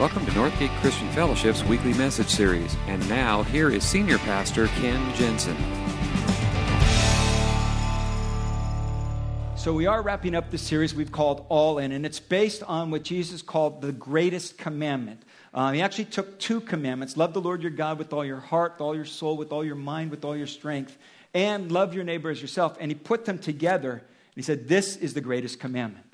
Welcome 0.00 0.24
to 0.24 0.32
Northgate 0.32 0.74
Christian 0.80 1.10
Fellowship's 1.10 1.62
weekly 1.62 1.92
message 1.92 2.30
series. 2.30 2.74
And 2.86 3.06
now, 3.10 3.42
here 3.42 3.68
is 3.68 3.84
Senior 3.84 4.16
Pastor 4.16 4.66
Ken 4.68 5.14
Jensen. 5.14 5.54
So, 9.58 9.74
we 9.74 9.84
are 9.84 10.00
wrapping 10.00 10.34
up 10.34 10.50
the 10.50 10.56
series 10.56 10.94
we've 10.94 11.12
called 11.12 11.44
All 11.50 11.76
In, 11.76 11.92
and 11.92 12.06
it's 12.06 12.18
based 12.18 12.62
on 12.62 12.90
what 12.90 13.02
Jesus 13.02 13.42
called 13.42 13.82
the 13.82 13.92
greatest 13.92 14.56
commandment. 14.56 15.22
Um, 15.52 15.74
he 15.74 15.82
actually 15.82 16.06
took 16.06 16.38
two 16.38 16.62
commandments 16.62 17.18
love 17.18 17.34
the 17.34 17.42
Lord 17.42 17.60
your 17.60 17.70
God 17.70 17.98
with 17.98 18.14
all 18.14 18.24
your 18.24 18.40
heart, 18.40 18.76
with 18.76 18.80
all 18.80 18.94
your 18.94 19.04
soul, 19.04 19.36
with 19.36 19.52
all 19.52 19.62
your 19.62 19.76
mind, 19.76 20.10
with 20.10 20.24
all 20.24 20.34
your 20.34 20.46
strength, 20.46 20.96
and 21.34 21.70
love 21.70 21.92
your 21.92 22.04
neighbor 22.04 22.30
as 22.30 22.40
yourself. 22.40 22.74
And 22.80 22.90
he 22.90 22.94
put 22.94 23.26
them 23.26 23.38
together, 23.38 23.92
and 23.92 24.34
he 24.34 24.40
said, 24.40 24.66
This 24.66 24.96
is 24.96 25.12
the 25.12 25.20
greatest 25.20 25.60
commandment. 25.60 26.09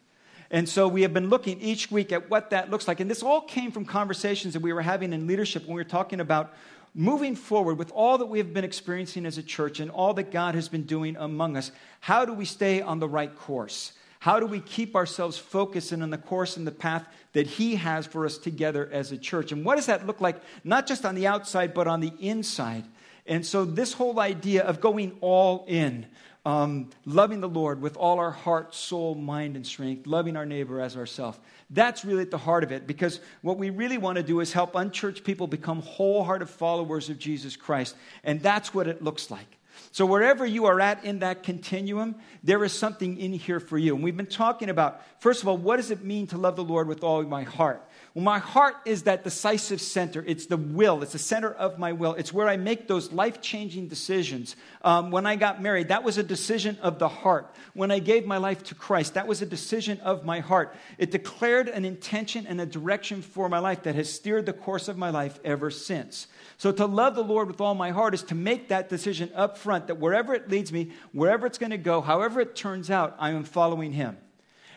And 0.50 0.68
so 0.68 0.86
we 0.86 1.02
have 1.02 1.12
been 1.12 1.28
looking 1.28 1.60
each 1.60 1.90
week 1.90 2.12
at 2.12 2.30
what 2.30 2.50
that 2.50 2.70
looks 2.70 2.86
like. 2.86 3.00
And 3.00 3.10
this 3.10 3.22
all 3.22 3.40
came 3.40 3.72
from 3.72 3.84
conversations 3.84 4.54
that 4.54 4.62
we 4.62 4.72
were 4.72 4.82
having 4.82 5.12
in 5.12 5.26
leadership 5.26 5.64
when 5.64 5.74
we 5.74 5.80
were 5.80 5.88
talking 5.88 6.20
about 6.20 6.54
moving 6.94 7.36
forward 7.36 7.76
with 7.78 7.92
all 7.92 8.18
that 8.18 8.26
we 8.26 8.38
have 8.38 8.54
been 8.54 8.64
experiencing 8.64 9.26
as 9.26 9.36
a 9.36 9.42
church 9.42 9.80
and 9.80 9.90
all 9.90 10.14
that 10.14 10.30
God 10.30 10.54
has 10.54 10.68
been 10.68 10.84
doing 10.84 11.16
among 11.16 11.56
us. 11.56 11.70
How 12.00 12.24
do 12.24 12.32
we 12.32 12.44
stay 12.44 12.80
on 12.80 13.00
the 13.00 13.08
right 13.08 13.34
course? 13.36 13.92
How 14.18 14.40
do 14.40 14.46
we 14.46 14.60
keep 14.60 14.96
ourselves 14.96 15.36
focused 15.36 15.92
and 15.92 16.02
on 16.02 16.10
the 16.10 16.18
course 16.18 16.56
and 16.56 16.66
the 16.66 16.72
path 16.72 17.06
that 17.32 17.46
He 17.46 17.76
has 17.76 18.06
for 18.06 18.24
us 18.24 18.38
together 18.38 18.88
as 18.90 19.12
a 19.12 19.18
church? 19.18 19.52
And 19.52 19.64
what 19.64 19.76
does 19.76 19.86
that 19.86 20.06
look 20.06 20.20
like, 20.20 20.40
not 20.64 20.86
just 20.86 21.04
on 21.04 21.14
the 21.14 21.26
outside, 21.26 21.74
but 21.74 21.86
on 21.86 22.00
the 22.00 22.12
inside? 22.18 22.84
And 23.26 23.44
so, 23.44 23.64
this 23.64 23.92
whole 23.92 24.18
idea 24.18 24.62
of 24.62 24.80
going 24.80 25.16
all 25.20 25.64
in, 25.68 26.06
um, 26.46 26.90
loving 27.04 27.40
the 27.40 27.48
Lord 27.48 27.82
with 27.82 27.96
all 27.96 28.20
our 28.20 28.30
heart, 28.30 28.72
soul, 28.72 29.16
mind, 29.16 29.56
and 29.56 29.66
strength, 29.66 30.06
loving 30.06 30.36
our 30.36 30.46
neighbor 30.46 30.80
as 30.80 30.96
ourselves. 30.96 31.36
That's 31.70 32.04
really 32.04 32.22
at 32.22 32.30
the 32.30 32.38
heart 32.38 32.62
of 32.62 32.70
it 32.70 32.86
because 32.86 33.18
what 33.42 33.58
we 33.58 33.70
really 33.70 33.98
want 33.98 34.16
to 34.16 34.22
do 34.22 34.38
is 34.38 34.52
help 34.52 34.76
unchurched 34.76 35.24
people 35.24 35.48
become 35.48 35.82
wholehearted 35.82 36.48
followers 36.48 37.10
of 37.10 37.18
Jesus 37.18 37.56
Christ. 37.56 37.96
And 38.22 38.40
that's 38.40 38.72
what 38.72 38.86
it 38.86 39.02
looks 39.02 39.28
like. 39.28 39.58
So, 39.90 40.06
wherever 40.06 40.46
you 40.46 40.66
are 40.66 40.80
at 40.80 41.04
in 41.04 41.18
that 41.18 41.42
continuum, 41.42 42.14
there 42.44 42.62
is 42.64 42.72
something 42.72 43.18
in 43.18 43.32
here 43.32 43.60
for 43.60 43.76
you. 43.76 43.94
And 43.94 44.04
we've 44.04 44.16
been 44.16 44.26
talking 44.26 44.70
about, 44.70 45.02
first 45.20 45.42
of 45.42 45.48
all, 45.48 45.58
what 45.58 45.76
does 45.76 45.90
it 45.90 46.04
mean 46.04 46.28
to 46.28 46.38
love 46.38 46.54
the 46.56 46.64
Lord 46.64 46.86
with 46.86 47.02
all 47.02 47.22
my 47.24 47.42
heart? 47.42 47.86
Well, 48.16 48.24
my 48.24 48.38
heart 48.38 48.76
is 48.86 49.02
that 49.02 49.24
decisive 49.24 49.78
center. 49.78 50.24
It's 50.26 50.46
the 50.46 50.56
will, 50.56 51.02
it's 51.02 51.12
the 51.12 51.18
center 51.18 51.52
of 51.52 51.78
my 51.78 51.92
will. 51.92 52.14
It's 52.14 52.32
where 52.32 52.48
I 52.48 52.56
make 52.56 52.88
those 52.88 53.12
life 53.12 53.42
changing 53.42 53.88
decisions. 53.88 54.56
Um, 54.80 55.10
when 55.10 55.26
I 55.26 55.36
got 55.36 55.60
married, 55.60 55.88
that 55.88 56.02
was 56.02 56.16
a 56.16 56.22
decision 56.22 56.78
of 56.80 56.98
the 56.98 57.08
heart. 57.08 57.54
When 57.74 57.90
I 57.90 57.98
gave 57.98 58.24
my 58.24 58.38
life 58.38 58.64
to 58.64 58.74
Christ, 58.74 59.12
that 59.14 59.26
was 59.26 59.42
a 59.42 59.46
decision 59.46 60.00
of 60.00 60.24
my 60.24 60.40
heart. 60.40 60.74
It 60.96 61.10
declared 61.10 61.68
an 61.68 61.84
intention 61.84 62.46
and 62.46 62.58
a 62.58 62.64
direction 62.64 63.20
for 63.20 63.50
my 63.50 63.58
life 63.58 63.82
that 63.82 63.96
has 63.96 64.10
steered 64.10 64.46
the 64.46 64.54
course 64.54 64.88
of 64.88 64.96
my 64.96 65.10
life 65.10 65.38
ever 65.44 65.70
since. 65.70 66.26
So 66.56 66.72
to 66.72 66.86
love 66.86 67.16
the 67.16 67.22
Lord 67.22 67.48
with 67.48 67.60
all 67.60 67.74
my 67.74 67.90
heart 67.90 68.14
is 68.14 68.22
to 68.22 68.34
make 68.34 68.68
that 68.70 68.88
decision 68.88 69.30
up 69.34 69.58
front 69.58 69.88
that 69.88 69.98
wherever 69.98 70.32
it 70.32 70.48
leads 70.48 70.72
me, 70.72 70.90
wherever 71.12 71.46
it's 71.46 71.58
going 71.58 71.68
to 71.68 71.76
go, 71.76 72.00
however 72.00 72.40
it 72.40 72.56
turns 72.56 72.90
out, 72.90 73.14
I 73.18 73.32
am 73.32 73.44
following 73.44 73.92
Him. 73.92 74.16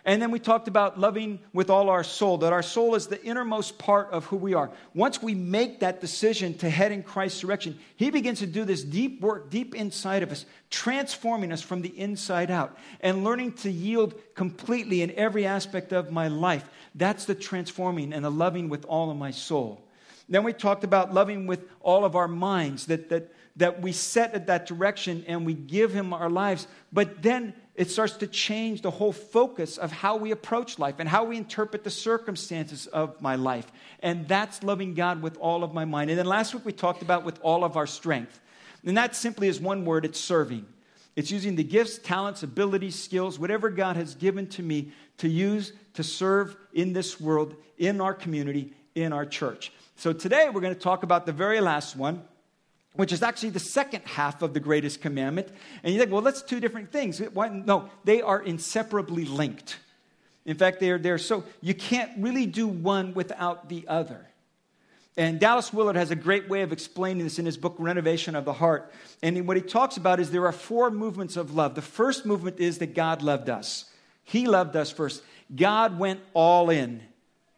And 0.05 0.21
then 0.21 0.31
we 0.31 0.39
talked 0.39 0.67
about 0.67 0.99
loving 0.99 1.39
with 1.53 1.69
all 1.69 1.89
our 1.89 2.03
soul, 2.03 2.37
that 2.39 2.53
our 2.53 2.63
soul 2.63 2.95
is 2.95 3.07
the 3.07 3.21
innermost 3.23 3.77
part 3.77 4.09
of 4.11 4.25
who 4.25 4.37
we 4.37 4.53
are. 4.53 4.71
Once 4.93 5.21
we 5.21 5.35
make 5.35 5.81
that 5.81 6.01
decision 6.01 6.53
to 6.59 6.69
head 6.69 6.91
in 6.91 7.03
Christ's 7.03 7.41
direction, 7.41 7.77
He 7.95 8.09
begins 8.09 8.39
to 8.39 8.47
do 8.47 8.65
this 8.65 8.83
deep 8.83 9.21
work 9.21 9.49
deep 9.49 9.75
inside 9.75 10.23
of 10.23 10.31
us, 10.31 10.45
transforming 10.69 11.51
us 11.51 11.61
from 11.61 11.81
the 11.81 11.97
inside 11.99 12.49
out 12.49 12.77
and 13.01 13.23
learning 13.23 13.53
to 13.53 13.71
yield 13.71 14.15
completely 14.35 15.01
in 15.01 15.11
every 15.11 15.45
aspect 15.45 15.91
of 15.91 16.11
my 16.11 16.27
life. 16.27 16.69
That's 16.95 17.25
the 17.25 17.35
transforming 17.35 18.13
and 18.13 18.23
the 18.23 18.31
loving 18.31 18.69
with 18.69 18.85
all 18.85 19.11
of 19.11 19.17
my 19.17 19.31
soul. 19.31 19.83
Then 20.29 20.43
we 20.43 20.53
talked 20.53 20.83
about 20.83 21.13
loving 21.13 21.47
with 21.47 21.67
all 21.81 22.05
of 22.05 22.15
our 22.15 22.27
minds, 22.27 22.85
that, 22.85 23.09
that, 23.09 23.33
that 23.55 23.81
we 23.81 23.91
set 23.91 24.35
at 24.35 24.47
that 24.47 24.67
direction 24.67 25.25
and 25.27 25.45
we 25.45 25.55
give 25.55 25.91
Him 25.91 26.13
our 26.13 26.29
lives. 26.29 26.67
But 26.93 27.21
then 27.23 27.53
it 27.79 27.89
starts 27.89 28.17
to 28.17 28.27
change 28.27 28.81
the 28.81 28.91
whole 28.91 29.13
focus 29.13 29.77
of 29.77 29.89
how 29.89 30.17
we 30.17 30.31
approach 30.31 30.79
life 30.79 30.95
and 30.99 31.07
how 31.07 31.23
we 31.23 31.37
interpret 31.37 31.85
the 31.85 31.89
circumstances 31.89 32.87
of 32.87 33.21
my 33.21 33.35
life. 33.35 33.71
And 34.01 34.27
that's 34.27 34.63
loving 34.63 34.95
God 34.95 35.21
with 35.21 35.37
all 35.37 35.63
of 35.63 35.73
my 35.73 35.85
mind. 35.85 36.09
And 36.09 36.19
then 36.19 36.25
last 36.25 36.53
week 36.53 36.65
we 36.65 36.73
talked 36.73 37.01
about 37.01 37.23
with 37.23 37.39
all 37.41 37.63
of 37.63 37.77
our 37.77 37.87
strength. 37.87 38.37
And 38.85 38.97
that 38.97 39.15
simply 39.15 39.47
is 39.47 39.61
one 39.61 39.85
word 39.85 40.03
it's 40.03 40.19
serving. 40.19 40.65
It's 41.15 41.31
using 41.31 41.55
the 41.55 41.63
gifts, 41.63 41.99
talents, 41.99 42.43
abilities, 42.43 43.01
skills, 43.01 43.39
whatever 43.39 43.69
God 43.69 43.95
has 43.95 44.13
given 44.13 44.47
to 44.47 44.61
me 44.61 44.91
to 45.19 45.29
use 45.29 45.71
to 45.93 46.03
serve 46.03 46.57
in 46.73 46.91
this 46.91 47.17
world, 47.17 47.55
in 47.77 48.01
our 48.01 48.13
community, 48.13 48.73
in 48.93 49.13
our 49.13 49.25
church. 49.25 49.71
So 49.95 50.11
today 50.11 50.49
we're 50.49 50.59
going 50.59 50.75
to 50.75 50.79
talk 50.81 51.03
about 51.03 51.25
the 51.25 51.31
very 51.31 51.61
last 51.61 51.95
one, 51.95 52.23
which 52.93 53.11
is 53.11 53.23
actually 53.23 53.51
the 53.51 53.59
second 53.59 54.01
half 54.05 54.41
of 54.41 54.53
the 54.53 54.59
greatest 54.59 55.01
commandment. 55.01 55.47
And 55.83 55.93
you 55.93 55.99
think, 55.99 56.11
well, 56.11 56.21
that's 56.21 56.41
two 56.41 56.59
different 56.59 56.91
things. 56.91 57.19
Why? 57.19 57.49
No, 57.49 57.89
they 58.03 58.21
are 58.21 58.41
inseparably 58.41 59.25
linked. 59.25 59.77
In 60.45 60.57
fact, 60.57 60.79
they're, 60.79 60.97
they're 60.97 61.17
so, 61.17 61.43
you 61.61 61.73
can't 61.73 62.11
really 62.17 62.45
do 62.45 62.67
one 62.67 63.13
without 63.13 63.69
the 63.69 63.85
other. 63.87 64.25
And 65.17 65.39
Dallas 65.39 65.73
Willard 65.73 65.97
has 65.97 66.11
a 66.11 66.15
great 66.15 66.47
way 66.47 66.61
of 66.61 66.71
explaining 66.71 67.23
this 67.23 67.39
in 67.39 67.45
his 67.45 67.57
book, 67.57 67.75
Renovation 67.77 68.35
of 68.35 68.45
the 68.45 68.53
Heart. 68.53 68.91
And 69.21 69.47
what 69.47 69.57
he 69.57 69.63
talks 69.63 69.97
about 69.97 70.19
is 70.19 70.31
there 70.31 70.45
are 70.45 70.53
four 70.53 70.89
movements 70.89 71.35
of 71.35 71.53
love. 71.53 71.75
The 71.75 71.81
first 71.81 72.25
movement 72.25 72.59
is 72.59 72.77
that 72.77 72.95
God 72.95 73.21
loved 73.21 73.49
us, 73.49 73.85
He 74.23 74.47
loved 74.47 74.75
us 74.75 74.91
first. 74.91 75.23
God 75.55 75.97
went 75.97 76.19
all 76.33 76.69
in 76.69 77.01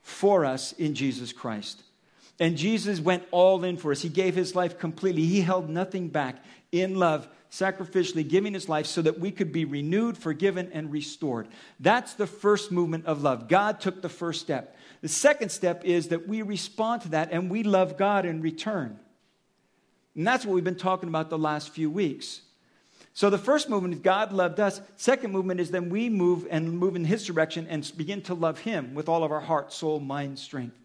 for 0.02 0.46
us 0.46 0.72
in 0.74 0.96
Jesus 0.96 1.34
Christ. 1.34 1.84
And 2.42 2.58
Jesus 2.58 3.00
went 3.00 3.24
all 3.30 3.64
in 3.64 3.78
for 3.78 3.92
us. 3.92 4.02
He 4.02 4.10
gave 4.10 4.34
his 4.34 4.56
life 4.56 4.80
completely. 4.80 5.24
He 5.28 5.42
held 5.42 5.70
nothing 5.70 6.08
back 6.08 6.44
in 6.72 6.96
love, 6.96 7.28
sacrificially 7.52 8.28
giving 8.28 8.56
his 8.56 8.68
life 8.68 8.88
so 8.88 9.04
that 9.04 9.20
we 9.20 9.30
could 9.30 9.52
be 9.52 9.64
renewed, 9.64 10.18
forgiven, 10.18 10.72
and 10.74 10.92
restored. 10.92 11.48
That's 11.80 12.16
the 12.16 12.26
first 12.26 12.72
movement 12.72 13.06
of 13.06 13.22
love. 13.22 13.48
God 13.48 13.80
took 13.80 14.02
the 14.02 14.10
first 14.10 14.42
step. 14.42 14.76
The 15.02 15.08
second 15.08 15.50
step 15.50 15.86
is 15.86 16.08
that 16.08 16.28
we 16.28 16.42
respond 16.42 17.04
to 17.04 17.10
that 17.10 17.32
and 17.32 17.52
we 17.52 17.62
love 17.62 17.96
God 17.96 18.26
in 18.26 18.42
return. 18.42 18.98
And 20.16 20.26
that's 20.26 20.44
what 20.44 20.56
we've 20.56 20.64
been 20.64 20.76
talking 20.76 21.10
about 21.10 21.30
the 21.30 21.38
last 21.38 21.70
few 21.70 21.92
weeks. 21.92 22.42
So 23.14 23.30
the 23.30 23.38
first 23.38 23.70
movement 23.70 23.94
is 23.94 24.00
God 24.00 24.34
loved 24.34 24.60
us. 24.60 24.82
Second 24.96 25.32
movement 25.32 25.60
is 25.60 25.70
then 25.70 25.92
we 25.92 26.10
move 26.10 26.48
and 26.50 26.74
move 26.74 26.96
in 26.96 27.06
his 27.06 27.24
direction 27.24 27.68
and 27.70 27.90
begin 27.96 28.24
to 28.24 28.34
love 28.34 28.62
him 28.62 28.96
with 28.96 29.08
all 29.08 29.24
of 29.24 29.32
our 29.32 29.42
heart, 29.42 29.72
soul, 29.72 30.00
mind, 30.00 30.40
strength. 30.40 30.76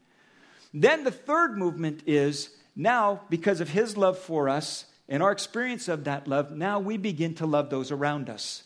Then 0.78 1.04
the 1.04 1.10
third 1.10 1.56
movement 1.56 2.02
is 2.06 2.50
now, 2.76 3.22
because 3.30 3.62
of 3.62 3.70
his 3.70 3.96
love 3.96 4.18
for 4.18 4.46
us 4.50 4.84
and 5.08 5.22
our 5.22 5.32
experience 5.32 5.88
of 5.88 6.04
that 6.04 6.28
love, 6.28 6.50
now 6.50 6.80
we 6.80 6.98
begin 6.98 7.34
to 7.36 7.46
love 7.46 7.70
those 7.70 7.90
around 7.90 8.28
us. 8.28 8.62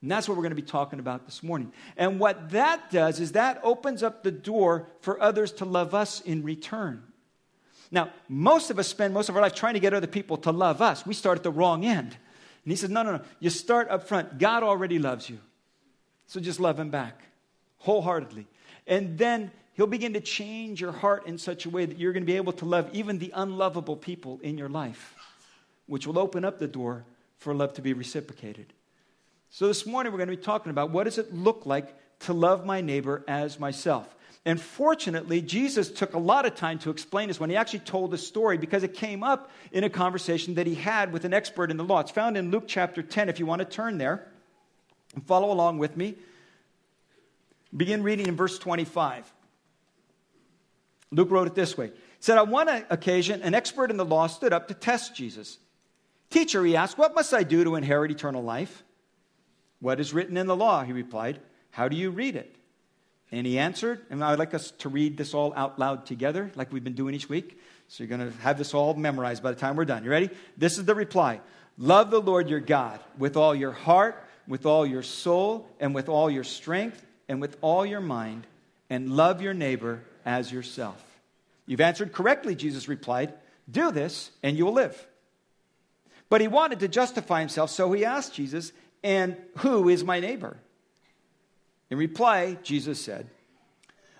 And 0.00 0.08
that's 0.08 0.28
what 0.28 0.36
we're 0.36 0.44
going 0.44 0.52
to 0.52 0.62
be 0.62 0.62
talking 0.62 1.00
about 1.00 1.26
this 1.26 1.42
morning. 1.42 1.72
And 1.96 2.20
what 2.20 2.50
that 2.50 2.92
does 2.92 3.18
is 3.18 3.32
that 3.32 3.60
opens 3.64 4.04
up 4.04 4.22
the 4.22 4.30
door 4.30 4.86
for 5.00 5.20
others 5.20 5.50
to 5.54 5.64
love 5.64 5.92
us 5.92 6.20
in 6.20 6.44
return. 6.44 7.02
Now, 7.90 8.10
most 8.28 8.70
of 8.70 8.78
us 8.78 8.86
spend 8.86 9.12
most 9.12 9.28
of 9.28 9.34
our 9.34 9.42
life 9.42 9.54
trying 9.54 9.74
to 9.74 9.80
get 9.80 9.92
other 9.92 10.06
people 10.06 10.36
to 10.38 10.52
love 10.52 10.80
us. 10.80 11.04
We 11.04 11.14
start 11.14 11.38
at 11.38 11.42
the 11.42 11.50
wrong 11.50 11.84
end. 11.84 12.16
And 12.64 12.72
he 12.72 12.76
says, 12.76 12.90
No, 12.90 13.02
no, 13.02 13.16
no. 13.16 13.22
You 13.40 13.50
start 13.50 13.90
up 13.90 14.06
front. 14.06 14.38
God 14.38 14.62
already 14.62 15.00
loves 15.00 15.28
you. 15.28 15.40
So 16.28 16.38
just 16.38 16.60
love 16.60 16.78
him 16.78 16.90
back 16.90 17.24
wholeheartedly. 17.78 18.46
And 18.86 19.18
then 19.18 19.50
He'll 19.74 19.86
begin 19.86 20.12
to 20.14 20.20
change 20.20 20.80
your 20.80 20.92
heart 20.92 21.26
in 21.26 21.38
such 21.38 21.64
a 21.64 21.70
way 21.70 21.86
that 21.86 21.98
you're 21.98 22.12
going 22.12 22.22
to 22.22 22.26
be 22.26 22.36
able 22.36 22.52
to 22.54 22.64
love 22.64 22.90
even 22.92 23.18
the 23.18 23.32
unlovable 23.34 23.96
people 23.96 24.40
in 24.42 24.58
your 24.58 24.68
life, 24.68 25.14
which 25.86 26.06
will 26.06 26.18
open 26.18 26.44
up 26.44 26.58
the 26.58 26.68
door 26.68 27.04
for 27.38 27.54
love 27.54 27.74
to 27.74 27.82
be 27.82 27.92
reciprocated. 27.92 28.72
So, 29.48 29.66
this 29.66 29.86
morning 29.86 30.12
we're 30.12 30.18
going 30.18 30.30
to 30.30 30.36
be 30.36 30.42
talking 30.42 30.70
about 30.70 30.90
what 30.90 31.04
does 31.04 31.18
it 31.18 31.34
look 31.34 31.66
like 31.66 31.94
to 32.20 32.32
love 32.32 32.64
my 32.66 32.80
neighbor 32.80 33.24
as 33.26 33.58
myself. 33.58 34.14
And 34.44 34.60
fortunately, 34.60 35.42
Jesus 35.42 35.90
took 35.90 36.14
a 36.14 36.18
lot 36.18 36.46
of 36.46 36.54
time 36.54 36.78
to 36.80 36.90
explain 36.90 37.28
this 37.28 37.38
when 37.38 37.50
he 37.50 37.56
actually 37.56 37.80
told 37.80 38.10
the 38.10 38.18
story 38.18 38.56
because 38.56 38.82
it 38.82 38.94
came 38.94 39.22
up 39.22 39.50
in 39.70 39.84
a 39.84 39.90
conversation 39.90 40.54
that 40.54 40.66
he 40.66 40.74
had 40.74 41.12
with 41.12 41.24
an 41.24 41.34
expert 41.34 41.70
in 41.70 41.76
the 41.76 41.84
law. 41.84 42.00
It's 42.00 42.10
found 42.10 42.36
in 42.36 42.50
Luke 42.50 42.64
chapter 42.66 43.02
10, 43.02 43.28
if 43.28 43.38
you 43.38 43.44
want 43.44 43.58
to 43.60 43.66
turn 43.66 43.98
there 43.98 44.26
and 45.14 45.26
follow 45.26 45.52
along 45.52 45.78
with 45.78 45.96
me. 45.96 46.14
Begin 47.76 48.02
reading 48.02 48.26
in 48.26 48.36
verse 48.36 48.58
25. 48.58 49.30
Luke 51.10 51.30
wrote 51.30 51.46
it 51.46 51.54
this 51.54 51.76
way. 51.76 51.88
He 51.88 51.92
said, 52.20 52.38
On 52.38 52.50
one 52.50 52.68
occasion, 52.68 53.42
an 53.42 53.54
expert 53.54 53.90
in 53.90 53.96
the 53.96 54.04
law 54.04 54.26
stood 54.26 54.52
up 54.52 54.68
to 54.68 54.74
test 54.74 55.14
Jesus. 55.14 55.58
Teacher, 56.30 56.64
he 56.64 56.76
asked, 56.76 56.98
What 56.98 57.14
must 57.14 57.34
I 57.34 57.42
do 57.42 57.64
to 57.64 57.74
inherit 57.74 58.10
eternal 58.10 58.42
life? 58.42 58.84
What 59.80 59.98
is 59.98 60.12
written 60.12 60.36
in 60.36 60.46
the 60.46 60.56
law? 60.56 60.84
He 60.84 60.92
replied, 60.92 61.40
How 61.70 61.88
do 61.88 61.96
you 61.96 62.10
read 62.10 62.36
it? 62.36 62.54
And 63.32 63.46
he 63.46 63.58
answered, 63.58 64.04
and 64.10 64.24
I 64.24 64.30
would 64.30 64.38
like 64.40 64.54
us 64.54 64.72
to 64.78 64.88
read 64.88 65.16
this 65.16 65.34
all 65.34 65.52
out 65.54 65.78
loud 65.78 66.04
together, 66.04 66.50
like 66.56 66.72
we've 66.72 66.82
been 66.82 66.94
doing 66.94 67.14
each 67.14 67.28
week. 67.28 67.60
So 67.86 68.02
you're 68.02 68.08
going 68.16 68.32
to 68.32 68.36
have 68.38 68.58
this 68.58 68.74
all 68.74 68.94
memorized 68.94 69.42
by 69.42 69.52
the 69.52 69.58
time 69.58 69.76
we're 69.76 69.84
done. 69.84 70.02
You 70.02 70.10
ready? 70.10 70.30
This 70.56 70.78
is 70.78 70.84
the 70.84 70.94
reply 70.94 71.40
Love 71.78 72.10
the 72.10 72.20
Lord 72.20 72.50
your 72.50 72.60
God 72.60 73.00
with 73.18 73.36
all 73.36 73.54
your 73.54 73.72
heart, 73.72 74.22
with 74.46 74.66
all 74.66 74.84
your 74.84 75.02
soul, 75.02 75.68
and 75.78 75.94
with 75.94 76.08
all 76.08 76.30
your 76.30 76.44
strength, 76.44 77.04
and 77.28 77.40
with 77.40 77.56
all 77.60 77.86
your 77.86 78.00
mind, 78.00 78.46
and 78.90 79.16
love 79.16 79.40
your 79.40 79.54
neighbor 79.54 80.02
as 80.24 80.52
yourself. 80.52 81.02
You've 81.66 81.80
answered 81.80 82.12
correctly, 82.12 82.54
Jesus 82.54 82.88
replied. 82.88 83.32
Do 83.70 83.92
this, 83.92 84.30
and 84.42 84.56
you 84.56 84.64
will 84.64 84.72
live. 84.72 85.06
But 86.28 86.40
he 86.40 86.48
wanted 86.48 86.80
to 86.80 86.88
justify 86.88 87.40
himself, 87.40 87.70
so 87.70 87.92
he 87.92 88.04
asked 88.04 88.34
Jesus, 88.34 88.72
And 89.02 89.36
who 89.58 89.88
is 89.88 90.04
my 90.04 90.20
neighbor? 90.20 90.56
In 91.90 91.98
reply, 91.98 92.56
Jesus 92.62 93.00
said, 93.00 93.28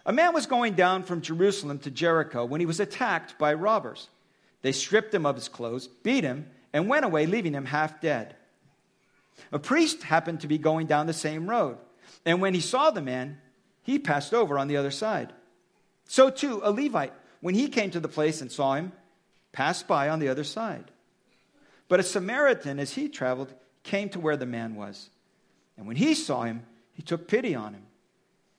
A 0.05 0.13
man 0.13 0.35
was 0.35 0.47
going 0.47 0.75
down 0.75 1.05
from 1.05 1.23
Jerusalem 1.23 1.79
to 1.81 1.91
Jericho 1.91 2.45
when 2.45 2.61
he 2.61 2.67
was 2.67 2.81
attacked 2.81 3.39
by 3.39 3.55
robbers. 3.55 4.09
They 4.63 4.73
stripped 4.73 5.15
him 5.15 5.25
of 5.25 5.37
his 5.37 5.49
clothes, 5.49 5.89
beat 5.89 6.25
him, 6.25 6.51
and 6.73 6.89
went 6.89 7.05
away, 7.05 7.27
leaving 7.27 7.55
him 7.55 7.67
half 7.67 8.01
dead. 8.01 8.35
A 9.53 9.59
priest 9.59 10.03
happened 10.03 10.41
to 10.41 10.49
be 10.49 10.59
going 10.59 10.87
down 10.87 11.07
the 11.07 11.13
same 11.13 11.49
road, 11.49 11.79
and 12.27 12.41
when 12.41 12.55
he 12.55 12.61
saw 12.61 12.91
the 12.91 13.01
man, 13.01 13.39
he 13.83 13.99
passed 13.99 14.35
over 14.35 14.59
on 14.59 14.69
the 14.69 14.77
other 14.77 14.91
side. 14.91 15.33
So 16.11 16.29
too, 16.29 16.61
a 16.65 16.73
Levite, 16.73 17.13
when 17.41 17.55
he 17.55 17.69
came 17.69 17.93
to 17.93 18.01
the 18.01 18.09
place 18.09 18.41
and 18.41 18.51
saw 18.51 18.75
him, 18.75 18.91
passed 19.53 19.87
by 19.87 20.09
on 20.09 20.19
the 20.19 20.27
other 20.27 20.43
side. 20.43 20.91
But 21.87 22.01
a 22.01 22.03
Samaritan, 22.03 22.81
as 22.81 22.95
he 22.95 23.09
traveled, 23.09 23.55
came 23.85 24.09
to 24.09 24.19
where 24.19 24.37
the 24.37 24.45
man 24.45 24.75
was. 24.75 25.09
And 25.77 25.87
when 25.87 25.95
he 25.95 26.15
saw 26.15 26.43
him, 26.43 26.65
he 26.95 27.03
took 27.03 27.29
pity 27.29 27.55
on 27.55 27.75
him. 27.75 27.85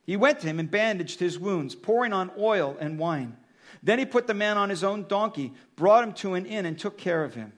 He 0.05 0.15
went 0.15 0.39
to 0.39 0.47
him 0.47 0.59
and 0.59 0.71
bandaged 0.71 1.19
his 1.19 1.37
wounds, 1.37 1.75
pouring 1.75 2.13
on 2.13 2.31
oil 2.39 2.77
and 2.79 2.97
wine. 2.97 3.35
Then 3.83 3.99
he 3.99 4.05
put 4.05 4.27
the 4.27 4.33
man 4.33 4.57
on 4.57 4.69
his 4.69 4.85
own 4.85 5.05
donkey, 5.09 5.51
brought 5.75 6.05
him 6.05 6.13
to 6.13 6.35
an 6.35 6.45
inn, 6.45 6.65
and 6.65 6.79
took 6.79 6.97
care 6.97 7.25
of 7.25 7.35
him. 7.35 7.51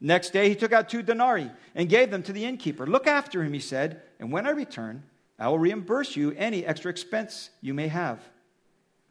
Next 0.00 0.30
day 0.30 0.48
he 0.48 0.54
took 0.54 0.72
out 0.72 0.88
two 0.88 1.02
denarii 1.02 1.50
and 1.74 1.90
gave 1.90 2.10
them 2.10 2.22
to 2.22 2.32
the 2.32 2.46
innkeeper. 2.46 2.86
Look 2.86 3.06
after 3.06 3.44
him, 3.44 3.52
he 3.52 3.60
said, 3.60 4.00
and 4.18 4.32
when 4.32 4.46
I 4.46 4.52
return, 4.52 5.02
I 5.38 5.48
will 5.48 5.58
reimburse 5.58 6.16
you 6.16 6.32
any 6.38 6.64
extra 6.64 6.90
expense 6.90 7.50
you 7.60 7.74
may 7.74 7.88
have. 7.88 8.22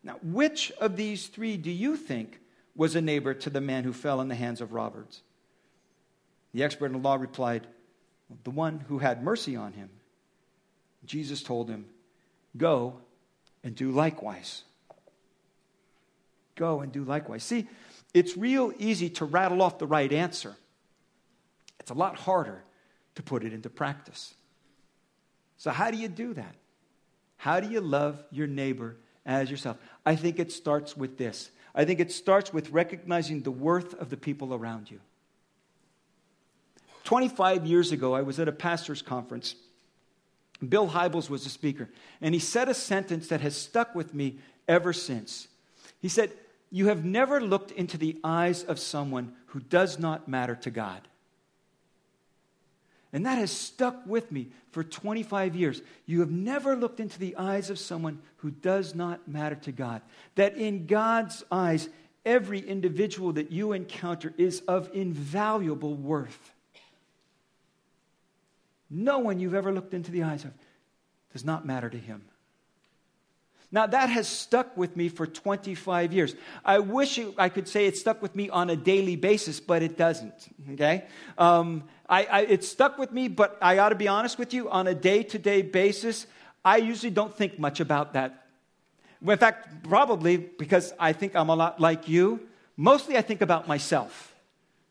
Now, 0.07 0.15
which 0.23 0.71
of 0.79 0.95
these 0.95 1.27
three 1.27 1.57
do 1.57 1.69
you 1.69 1.97
think 1.97 2.39
was 2.75 2.95
a 2.95 3.01
neighbor 3.01 3.33
to 3.33 3.49
the 3.49 3.59
man 3.59 3.83
who 3.83 3.91
fell 3.91 4.21
in 4.21 4.29
the 4.29 4.35
hands 4.35 4.61
of 4.61 4.71
robbers? 4.71 5.21
The 6.53 6.63
expert 6.63 6.85
in 6.87 6.93
the 6.93 6.97
law 6.99 7.15
replied, 7.15 7.67
The 8.45 8.51
one 8.51 8.79
who 8.87 8.99
had 8.99 9.21
mercy 9.21 9.57
on 9.57 9.73
him. 9.73 9.89
Jesus 11.05 11.43
told 11.43 11.69
him, 11.69 11.87
Go 12.55 13.01
and 13.65 13.75
do 13.75 13.91
likewise. 13.91 14.63
Go 16.55 16.79
and 16.79 16.91
do 16.91 17.03
likewise. 17.03 17.43
See, 17.43 17.67
it's 18.13 18.37
real 18.37 18.71
easy 18.79 19.09
to 19.09 19.25
rattle 19.25 19.61
off 19.61 19.77
the 19.77 19.87
right 19.87 20.11
answer. 20.11 20.55
It's 21.81 21.91
a 21.91 21.95
lot 21.95 22.15
harder 22.15 22.63
to 23.15 23.23
put 23.23 23.43
it 23.43 23.51
into 23.51 23.69
practice. 23.69 24.33
So, 25.57 25.71
how 25.71 25.91
do 25.91 25.97
you 25.97 26.07
do 26.07 26.33
that? 26.33 26.55
How 27.35 27.59
do 27.59 27.69
you 27.69 27.81
love 27.81 28.23
your 28.31 28.47
neighbor 28.47 28.95
as 29.25 29.51
yourself? 29.51 29.77
I 30.07 30.15
think 30.15 30.39
it 30.39 30.53
starts 30.53 30.95
with 30.95 31.17
this. 31.17 31.51
I 31.75 31.83
think 31.83 31.99
it 31.99 32.13
starts 32.13 32.53
with 32.53 32.69
recognizing 32.69 33.41
the 33.41 33.51
worth 33.51 33.93
of 33.95 34.09
the 34.09 34.15
people 34.15 34.53
around 34.53 34.89
you. 34.89 35.01
25 37.03 37.65
years 37.65 37.91
ago, 37.91 38.15
I 38.15 38.21
was 38.21 38.39
at 38.39 38.47
a 38.47 38.53
pastor's 38.53 39.01
conference. 39.01 39.55
Bill 40.65 40.87
Hybels 40.87 41.29
was 41.29 41.43
the 41.43 41.49
speaker, 41.49 41.89
and 42.21 42.33
he 42.33 42.39
said 42.39 42.69
a 42.69 42.73
sentence 42.73 43.27
that 43.27 43.41
has 43.41 43.57
stuck 43.57 43.95
with 43.95 44.13
me 44.13 44.39
ever 44.65 44.93
since. 44.93 45.49
He 45.99 46.07
said, 46.07 46.31
You 46.71 46.87
have 46.87 47.03
never 47.03 47.41
looked 47.41 47.71
into 47.71 47.97
the 47.97 48.17
eyes 48.23 48.63
of 48.63 48.79
someone 48.79 49.33
who 49.47 49.59
does 49.59 49.99
not 49.99 50.29
matter 50.29 50.55
to 50.55 50.71
God. 50.71 51.01
And 53.17 53.25
that 53.25 53.39
has 53.39 53.49
stuck 53.49 54.05
with 54.05 54.31
me 54.31 54.49
for 54.69 54.83
25 54.83 55.55
years. 55.55 55.81
You 56.05 56.19
have 56.19 56.29
never 56.29 56.75
looked 56.75 56.99
into 56.99 57.17
the 57.17 57.35
eyes 57.35 57.71
of 57.71 57.79
someone 57.79 58.19
who 58.35 58.51
does 58.51 58.93
not 58.93 59.27
matter 59.27 59.55
to 59.55 59.71
God. 59.71 60.03
That 60.35 60.55
in 60.55 60.85
God's 60.85 61.43
eyes, 61.51 61.89
every 62.23 62.59
individual 62.59 63.33
that 63.33 63.51
you 63.51 63.71
encounter 63.73 64.35
is 64.37 64.59
of 64.67 64.91
invaluable 64.93 65.95
worth. 65.95 66.53
No 68.87 69.17
one 69.17 69.39
you've 69.39 69.55
ever 69.55 69.73
looked 69.73 69.95
into 69.95 70.11
the 70.11 70.21
eyes 70.21 70.45
of 70.45 70.51
does 71.33 71.43
not 71.43 71.65
matter 71.65 71.89
to 71.89 71.97
Him. 71.97 72.23
Now, 73.69 73.85
that 73.85 74.09
has 74.09 74.29
stuck 74.29 74.77
with 74.77 74.95
me 74.95 75.09
for 75.09 75.27
25 75.27 76.13
years. 76.13 76.35
I 76.63 76.79
wish 76.79 77.19
I 77.37 77.49
could 77.49 77.67
say 77.67 77.85
it 77.85 77.97
stuck 77.97 78.21
with 78.21 78.33
me 78.33 78.49
on 78.49 78.69
a 78.69 78.77
daily 78.77 79.17
basis, 79.17 79.59
but 79.59 79.83
it 79.83 79.97
doesn't. 79.97 80.55
Okay? 80.73 81.03
Um, 81.37 81.83
I, 82.09 82.23
I, 82.23 82.41
it 82.41 82.63
stuck 82.63 82.97
with 82.97 83.11
me, 83.11 83.27
but 83.27 83.57
I 83.61 83.79
ought 83.79 83.89
to 83.89 83.95
be 83.95 84.07
honest 84.07 84.39
with 84.39 84.53
you, 84.53 84.69
on 84.69 84.87
a 84.87 84.95
day 84.95 85.23
to 85.23 85.37
day 85.37 85.61
basis, 85.61 86.25
I 86.63 86.77
usually 86.77 87.11
don't 87.11 87.35
think 87.35 87.59
much 87.59 87.79
about 87.79 88.13
that. 88.13 88.45
In 89.25 89.37
fact, 89.37 89.83
probably 89.83 90.37
because 90.37 90.93
I 90.99 91.13
think 91.13 91.35
I'm 91.35 91.49
a 91.49 91.55
lot 91.55 91.79
like 91.79 92.07
you, 92.07 92.39
mostly 92.75 93.17
I 93.17 93.21
think 93.21 93.41
about 93.41 93.67
myself. 93.67 94.35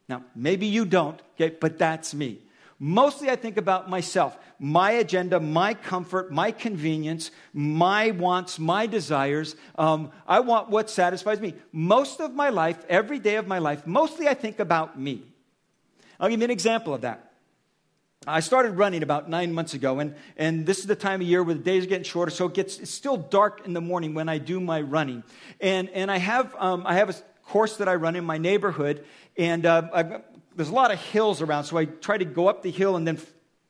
Now, 0.08 0.24
maybe 0.34 0.66
you 0.66 0.84
don't, 0.84 1.20
okay, 1.34 1.54
but 1.58 1.78
that's 1.78 2.14
me. 2.14 2.38
Mostly 2.78 3.30
I 3.30 3.36
think 3.36 3.56
about 3.56 3.88
myself, 3.88 4.36
my 4.58 4.90
agenda, 4.92 5.40
my 5.40 5.72
comfort, 5.72 6.30
my 6.30 6.50
convenience, 6.50 7.30
my 7.54 8.10
wants, 8.10 8.58
my 8.58 8.86
desires. 8.86 9.56
Um, 9.78 10.10
I 10.28 10.40
want 10.40 10.68
what 10.68 10.90
satisfies 10.90 11.40
me. 11.40 11.54
Most 11.72 12.20
of 12.20 12.34
my 12.34 12.50
life, 12.50 12.84
every 12.88 13.18
day 13.18 13.36
of 13.36 13.46
my 13.46 13.58
life, 13.58 13.86
mostly 13.86 14.28
I 14.28 14.34
think 14.34 14.60
about 14.60 15.00
me. 15.00 15.22
I'll 16.18 16.28
give 16.28 16.40
you 16.40 16.44
an 16.44 16.50
example 16.50 16.94
of 16.94 17.02
that. 17.02 17.32
I 18.26 18.40
started 18.40 18.72
running 18.72 19.02
about 19.02 19.28
nine 19.28 19.52
months 19.52 19.74
ago, 19.74 20.00
and, 20.00 20.14
and 20.36 20.66
this 20.66 20.78
is 20.78 20.86
the 20.86 20.96
time 20.96 21.20
of 21.20 21.26
year 21.26 21.44
where 21.44 21.54
the 21.54 21.62
days 21.62 21.84
are 21.84 21.86
getting 21.86 22.04
shorter, 22.04 22.30
so 22.30 22.46
it 22.46 22.54
gets, 22.54 22.78
it's 22.80 22.90
still 22.90 23.16
dark 23.16 23.64
in 23.64 23.72
the 23.72 23.80
morning 23.80 24.14
when 24.14 24.28
I 24.28 24.38
do 24.38 24.58
my 24.58 24.80
running. 24.80 25.22
And, 25.60 25.88
and 25.90 26.10
I, 26.10 26.18
have, 26.18 26.54
um, 26.58 26.82
I 26.86 26.94
have 26.94 27.10
a 27.10 27.14
course 27.44 27.76
that 27.76 27.88
I 27.88 27.94
run 27.94 28.16
in 28.16 28.24
my 28.24 28.38
neighborhood, 28.38 29.04
and 29.36 29.64
uh, 29.64 30.20
there's 30.56 30.70
a 30.70 30.74
lot 30.74 30.90
of 30.90 30.98
hills 30.98 31.40
around, 31.40 31.64
so 31.64 31.76
I 31.76 31.84
try 31.84 32.18
to 32.18 32.24
go 32.24 32.48
up 32.48 32.62
the 32.62 32.70
hill 32.70 32.96
and 32.96 33.06
then 33.06 33.18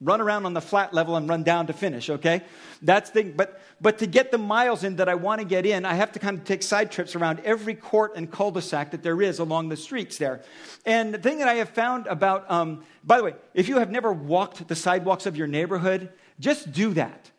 run 0.00 0.20
around 0.20 0.44
on 0.44 0.52
the 0.52 0.60
flat 0.60 0.92
level 0.92 1.16
and 1.16 1.28
run 1.28 1.42
down 1.42 1.66
to 1.68 1.72
finish, 1.72 2.10
okay? 2.10 2.42
That's 2.82 3.10
the 3.10 3.22
but 3.24 3.60
but 3.80 3.98
to 3.98 4.06
get 4.06 4.30
the 4.30 4.38
miles 4.38 4.84
in 4.84 4.96
that 4.96 5.08
I 5.08 5.14
want 5.14 5.40
to 5.40 5.46
get 5.46 5.66
in, 5.66 5.84
I 5.84 5.94
have 5.94 6.12
to 6.12 6.18
kind 6.18 6.38
of 6.38 6.44
take 6.44 6.62
side 6.62 6.90
trips 6.90 7.14
around 7.14 7.40
every 7.44 7.74
court 7.74 8.12
and 8.16 8.30
cul-de-sac 8.30 8.92
that 8.92 9.02
there 9.02 9.20
is 9.20 9.38
along 9.38 9.68
the 9.68 9.76
streets 9.76 10.16
there. 10.16 10.42
And 10.86 11.12
the 11.12 11.18
thing 11.18 11.38
that 11.38 11.48
I 11.48 11.54
have 11.54 11.70
found 11.70 12.06
about, 12.06 12.50
um, 12.50 12.84
by 13.04 13.18
the 13.18 13.24
way, 13.24 13.34
if 13.52 13.68
you 13.68 13.78
have 13.78 13.90
never 13.90 14.12
walked 14.12 14.66
the 14.66 14.74
sidewalks 14.74 15.26
of 15.26 15.36
your 15.36 15.46
neighborhood, 15.46 16.10
just 16.40 16.72
do 16.72 16.94
that. 16.94 17.30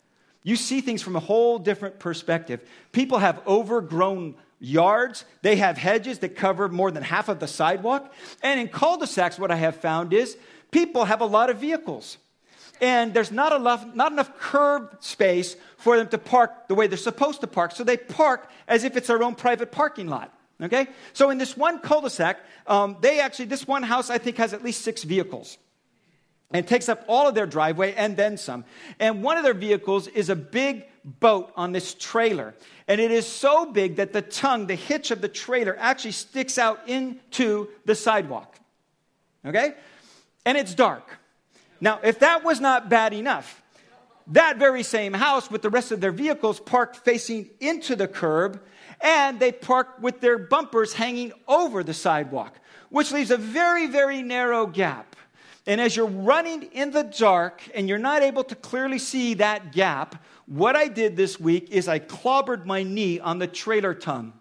You 0.43 0.55
see 0.55 0.81
things 0.81 1.01
from 1.01 1.15
a 1.15 1.19
whole 1.19 1.59
different 1.59 1.99
perspective. 1.99 2.61
People 2.91 3.17
have 3.17 3.45
overgrown 3.47 4.35
yards. 4.59 5.25
They 5.41 5.57
have 5.57 5.77
hedges 5.77 6.19
that 6.19 6.35
cover 6.35 6.69
more 6.69 6.91
than 6.91 7.03
half 7.03 7.29
of 7.29 7.39
the 7.39 7.47
sidewalk. 7.47 8.13
And 8.41 8.59
in 8.59 8.67
cul 8.67 8.97
de 8.97 9.07
sacs, 9.07 9.37
what 9.37 9.51
I 9.51 9.55
have 9.55 9.77
found 9.77 10.13
is 10.13 10.37
people 10.71 11.05
have 11.05 11.21
a 11.21 11.25
lot 11.25 11.49
of 11.49 11.57
vehicles. 11.57 12.17
And 12.81 13.13
there's 13.13 13.31
not 13.31 13.51
enough, 13.53 13.85
not 13.95 14.11
enough 14.11 14.37
curb 14.39 14.97
space 14.99 15.55
for 15.77 15.97
them 15.97 16.07
to 16.09 16.17
park 16.17 16.67
the 16.67 16.75
way 16.75 16.87
they're 16.87 16.97
supposed 16.97 17.41
to 17.41 17.47
park. 17.47 17.71
So 17.71 17.83
they 17.83 17.97
park 17.97 18.49
as 18.67 18.83
if 18.83 18.97
it's 18.97 19.07
their 19.07 19.23
own 19.23 19.35
private 19.35 19.71
parking 19.71 20.07
lot. 20.07 20.33
Okay? 20.61 20.87
So 21.13 21.29
in 21.29 21.37
this 21.37 21.55
one 21.55 21.79
cul 21.79 22.01
de 22.01 22.09
sac, 22.09 22.39
um, 22.65 22.97
they 23.01 23.19
actually, 23.19 23.45
this 23.45 23.67
one 23.67 23.83
house, 23.83 24.09
I 24.09 24.17
think, 24.17 24.37
has 24.37 24.53
at 24.53 24.63
least 24.63 24.81
six 24.81 25.03
vehicles. 25.03 25.57
And 26.51 26.65
takes 26.65 26.87
up 26.87 27.03
all 27.07 27.27
of 27.27 27.35
their 27.35 27.45
driveway 27.45 27.93
and 27.93 28.15
then 28.15 28.37
some. 28.37 28.63
And 28.99 29.21
one 29.21 29.37
of 29.37 29.43
their 29.43 29.53
vehicles 29.53 30.07
is 30.07 30.29
a 30.29 30.35
big 30.35 30.85
boat 31.03 31.51
on 31.57 31.73
this 31.73 31.93
trailer. 31.93 32.55
And 32.87 33.01
it 33.01 33.11
is 33.11 33.27
so 33.27 33.65
big 33.65 33.97
that 33.97 34.13
the 34.13 34.21
tongue, 34.21 34.67
the 34.67 34.75
hitch 34.75 35.11
of 35.11 35.19
the 35.19 35.27
trailer, 35.27 35.75
actually 35.77 36.13
sticks 36.13 36.57
out 36.57 36.87
into 36.87 37.67
the 37.85 37.95
sidewalk. 37.95 38.57
Okay? 39.45 39.73
And 40.45 40.57
it's 40.57 40.73
dark. 40.73 41.19
Now, 41.79 41.99
if 42.03 42.19
that 42.19 42.43
was 42.43 42.59
not 42.59 42.89
bad 42.89 43.13
enough, 43.13 43.61
that 44.27 44.57
very 44.57 44.83
same 44.83 45.13
house 45.13 45.49
with 45.49 45.61
the 45.61 45.69
rest 45.69 45.91
of 45.91 46.01
their 46.01 46.11
vehicles 46.11 46.59
parked 46.59 46.97
facing 46.97 47.49
into 47.59 47.95
the 47.95 48.07
curb, 48.07 48.61
and 48.99 49.39
they 49.39 49.51
park 49.51 50.01
with 50.01 50.19
their 50.19 50.37
bumpers 50.37 50.93
hanging 50.93 51.31
over 51.47 51.83
the 51.83 51.93
sidewalk, 51.93 52.59
which 52.89 53.11
leaves 53.11 53.31
a 53.31 53.37
very, 53.37 53.87
very 53.87 54.21
narrow 54.21 54.65
gap. 54.65 55.15
And 55.65 55.79
as 55.81 55.95
you're 55.95 56.05
running 56.05 56.63
in 56.63 56.91
the 56.91 57.03
dark 57.03 57.61
and 57.75 57.89
you're 57.89 57.97
not 57.97 58.23
able 58.23 58.43
to 58.45 58.55
clearly 58.55 58.99
see 58.99 59.35
that 59.35 59.73
gap, 59.73 60.23
what 60.45 60.77
I 60.77 60.87
did 60.87 61.17
this 61.17 61.39
week 61.39 61.69
is 61.71 61.89
I 61.89 61.99
clobbered 61.99 62.65
my 62.65 62.83
knee 62.83 63.19
on 63.19 63.37
the 63.37 63.47
trailer 63.47 63.93
tongue, 63.93 64.33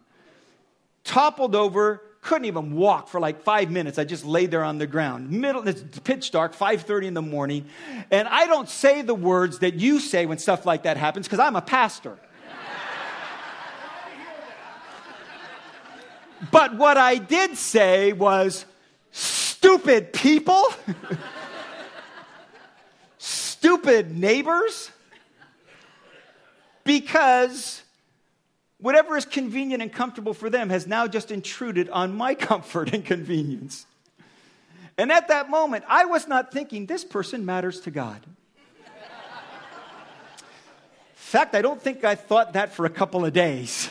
toppled 1.02 1.56
over, 1.56 2.00
couldn't 2.26 2.46
even 2.46 2.74
walk 2.74 3.08
for 3.08 3.20
like 3.20 3.42
five 3.42 3.70
minutes. 3.70 3.98
I 3.98 4.04
just 4.04 4.24
laid 4.24 4.50
there 4.50 4.64
on 4.64 4.78
the 4.78 4.86
ground. 4.86 5.30
Middle, 5.30 5.66
it's 5.66 5.82
pitch 6.00 6.32
dark, 6.32 6.54
5:30 6.54 7.06
in 7.06 7.14
the 7.14 7.22
morning, 7.22 7.66
and 8.10 8.28
I 8.28 8.46
don't 8.46 8.68
say 8.68 9.02
the 9.02 9.14
words 9.14 9.60
that 9.60 9.74
you 9.74 10.00
say 10.00 10.26
when 10.26 10.38
stuff 10.38 10.66
like 10.66 10.82
that 10.82 10.96
happens 10.96 11.26
because 11.26 11.38
I'm 11.38 11.56
a 11.56 11.62
pastor. 11.62 12.18
but 16.50 16.76
what 16.76 16.96
I 16.98 17.16
did 17.16 17.56
say 17.56 18.12
was, 18.12 18.66
stupid 19.12 20.12
people, 20.12 20.64
stupid 23.18 24.16
neighbors 24.16 24.90
because 26.84 27.82
whatever 28.78 29.16
is 29.16 29.24
convenient 29.24 29.82
and 29.82 29.92
comfortable 29.92 30.34
for 30.34 30.50
them 30.50 30.70
has 30.70 30.86
now 30.86 31.06
just 31.06 31.30
intruded 31.30 31.88
on 31.90 32.14
my 32.14 32.34
comfort 32.34 32.92
and 32.92 33.04
convenience. 33.04 33.86
And 34.98 35.12
at 35.12 35.28
that 35.28 35.50
moment, 35.50 35.84
I 35.88 36.06
was 36.06 36.26
not 36.26 36.52
thinking, 36.52 36.86
this 36.86 37.04
person 37.04 37.44
matters 37.44 37.80
to 37.80 37.90
God. 37.90 38.20
In 40.36 40.42
fact, 41.14 41.54
I 41.54 41.60
don't 41.60 41.82
think 41.82 42.04
I 42.04 42.14
thought 42.14 42.54
that 42.54 42.72
for 42.72 42.86
a 42.86 42.90
couple 42.90 43.24
of 43.24 43.32
days. 43.32 43.90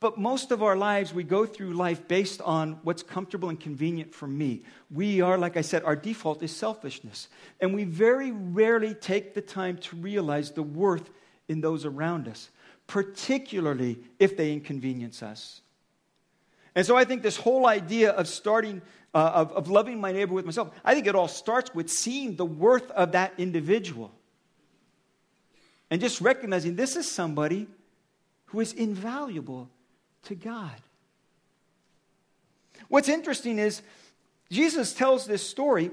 But 0.00 0.16
most 0.16 0.52
of 0.52 0.62
our 0.62 0.76
lives, 0.76 1.12
we 1.12 1.24
go 1.24 1.44
through 1.44 1.72
life 1.72 2.06
based 2.06 2.40
on 2.40 2.78
what's 2.84 3.02
comfortable 3.02 3.48
and 3.48 3.58
convenient 3.58 4.14
for 4.14 4.28
me. 4.28 4.62
We 4.90 5.20
are, 5.20 5.36
like 5.36 5.56
I 5.56 5.62
said, 5.62 5.82
our 5.82 5.96
default 5.96 6.42
is 6.42 6.54
selfishness. 6.54 7.28
And 7.60 7.74
we 7.74 7.82
very 7.82 8.30
rarely 8.30 8.94
take 8.94 9.34
the 9.34 9.40
time 9.40 9.78
to 9.78 9.96
realize 9.96 10.52
the 10.52 10.62
worth 10.62 11.10
in 11.48 11.60
those 11.60 11.84
around 11.84 12.28
us, 12.28 12.50
particularly 12.86 13.98
if 14.18 14.36
they 14.36 14.52
inconvenience 14.52 15.22
us. 15.22 15.60
And 16.74 16.86
so 16.86 16.96
I 16.96 17.04
think 17.04 17.22
this 17.22 17.36
whole 17.36 17.66
idea 17.66 18.12
of 18.12 18.28
starting, 18.28 18.82
uh, 19.14 19.30
of, 19.34 19.52
of 19.52 19.68
loving 19.68 20.00
my 20.00 20.12
neighbor 20.12 20.34
with 20.34 20.44
myself, 20.44 20.70
I 20.84 20.94
think 20.94 21.06
it 21.06 21.14
all 21.14 21.28
starts 21.28 21.74
with 21.74 21.90
seeing 21.90 22.36
the 22.36 22.44
worth 22.44 22.90
of 22.92 23.12
that 23.12 23.32
individual. 23.38 24.12
And 25.90 26.00
just 26.00 26.20
recognizing 26.20 26.76
this 26.76 26.96
is 26.96 27.10
somebody 27.10 27.66
who 28.46 28.60
is 28.60 28.72
invaluable 28.72 29.68
to 30.24 30.34
God. 30.34 30.74
What's 32.88 33.08
interesting 33.08 33.58
is 33.58 33.82
Jesus 34.50 34.94
tells 34.94 35.26
this 35.26 35.46
story 35.46 35.90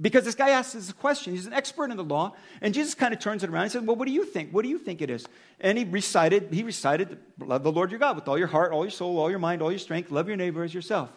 because 0.00 0.24
this 0.24 0.34
guy 0.34 0.50
asks 0.50 0.72
this 0.72 0.92
question. 0.92 1.34
He's 1.34 1.46
an 1.46 1.52
expert 1.52 1.90
in 1.90 1.96
the 1.96 2.04
law, 2.04 2.34
and 2.60 2.72
Jesus 2.72 2.94
kind 2.94 3.12
of 3.12 3.20
turns 3.20 3.44
it 3.44 3.50
around 3.50 3.64
and 3.64 3.72
says, 3.72 3.82
Well, 3.82 3.96
what 3.96 4.06
do 4.06 4.12
you 4.12 4.24
think? 4.24 4.50
What 4.50 4.62
do 4.62 4.68
you 4.68 4.78
think 4.78 5.02
it 5.02 5.10
is? 5.10 5.26
And 5.60 5.76
he 5.76 5.84
recited, 5.84 6.48
he 6.52 6.62
recited, 6.62 7.18
love 7.38 7.62
the 7.62 7.72
Lord 7.72 7.90
your 7.90 8.00
God 8.00 8.16
with 8.16 8.26
all 8.28 8.38
your 8.38 8.46
heart, 8.46 8.72
all 8.72 8.84
your 8.84 8.90
soul, 8.90 9.18
all 9.18 9.28
your 9.28 9.38
mind, 9.38 9.62
all 9.62 9.70
your 9.70 9.78
strength, 9.78 10.10
love 10.10 10.28
your 10.28 10.36
neighbor 10.36 10.64
as 10.64 10.72
yourself. 10.72 11.10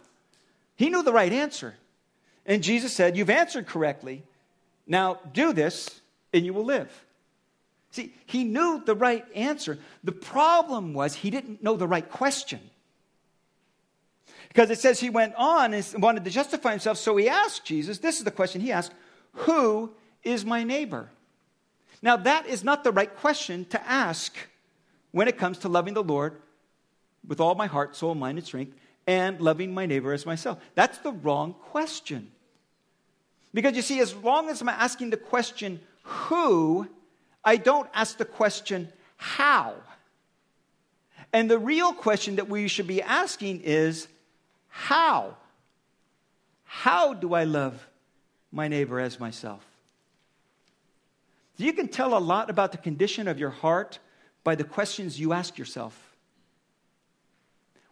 He 0.76 0.90
knew 0.90 1.04
the 1.04 1.14
right 1.14 1.32
answer. 1.32 1.76
And 2.46 2.62
Jesus 2.62 2.94
said, 2.94 3.16
You've 3.16 3.30
answered 3.30 3.68
correctly. 3.68 4.24
Now 4.86 5.20
do 5.32 5.54
this, 5.54 6.02
and 6.34 6.46
you 6.46 6.54
will 6.54 6.66
live. 6.66 6.92
See, 7.92 8.14
he 8.26 8.44
knew 8.44 8.82
the 8.84 8.96
right 8.96 9.24
answer. 9.36 9.78
The 10.04 10.12
problem 10.12 10.94
was 10.94 11.14
he 11.14 11.30
didn't 11.30 11.64
know 11.64 11.78
the 11.78 11.88
right 11.88 12.10
question. 12.10 12.60
Because 14.54 14.70
it 14.70 14.80
says 14.80 15.00
he 15.00 15.10
went 15.10 15.34
on 15.36 15.74
and 15.74 15.86
wanted 15.98 16.24
to 16.26 16.30
justify 16.30 16.72
himself, 16.72 16.98
so 17.00 17.18
he 17.18 17.28
asked 17.28 17.66
Jesus 17.66 17.98
this 17.98 18.20
is 18.20 18.24
the 18.24 18.32
question 18.32 18.62
he 18.62 18.72
asked 18.72 18.94
Who 19.34 19.92
is 20.24 20.46
my 20.46 20.64
neighbor? 20.64 21.10
Now, 22.04 22.18
that 22.18 22.48
is 22.48 22.64
not 22.64 22.84
the 22.84 22.92
right 22.92 23.14
question 23.16 23.66
to 23.66 23.82
ask 23.90 24.36
when 25.12 25.28
it 25.28 25.38
comes 25.38 25.60
to 25.60 25.70
loving 25.70 25.94
the 25.94 26.04
Lord 26.04 26.36
with 27.26 27.40
all 27.40 27.56
my 27.56 27.66
heart, 27.66 27.96
soul, 27.96 28.14
mind, 28.14 28.38
and 28.38 28.46
strength, 28.46 28.76
and 29.08 29.40
loving 29.40 29.74
my 29.74 29.86
neighbor 29.86 30.14
as 30.14 30.26
myself. 30.26 30.60
That's 30.76 30.98
the 31.00 31.14
wrong 31.14 31.56
question. 31.72 32.30
Because 33.54 33.76
you 33.76 33.82
see, 33.82 34.00
as 34.02 34.14
long 34.16 34.50
as 34.50 34.62
I'm 34.62 34.70
asking 34.70 35.12
the 35.12 35.18
question, 35.18 35.80
who, 36.04 36.88
I 37.44 37.56
don't 37.56 37.90
ask 37.94 38.18
the 38.18 38.26
question, 38.26 38.92
how. 39.16 39.76
And 41.32 41.50
the 41.50 41.60
real 41.60 41.94
question 41.94 42.36
that 42.36 42.50
we 42.50 42.68
should 42.68 42.88
be 42.88 43.02
asking 43.02 43.62
is, 43.62 44.08
how? 44.76 45.38
How 46.64 47.14
do 47.14 47.36
I 47.36 47.44
love 47.44 47.88
my 48.52 48.68
neighbor 48.68 49.00
as 49.00 49.20
myself? 49.20 49.64
You 51.58 51.74
can 51.74 51.88
tell 51.88 52.18
a 52.18 52.20
lot 52.20 52.50
about 52.50 52.72
the 52.72 52.80
condition 52.80 53.28
of 53.28 53.38
your 53.38 53.52
heart 53.52 54.00
by 54.44 54.56
the 54.56 54.64
questions 54.64 55.20
you 55.20 55.32
ask 55.32 55.60
yourself. 55.60 56.16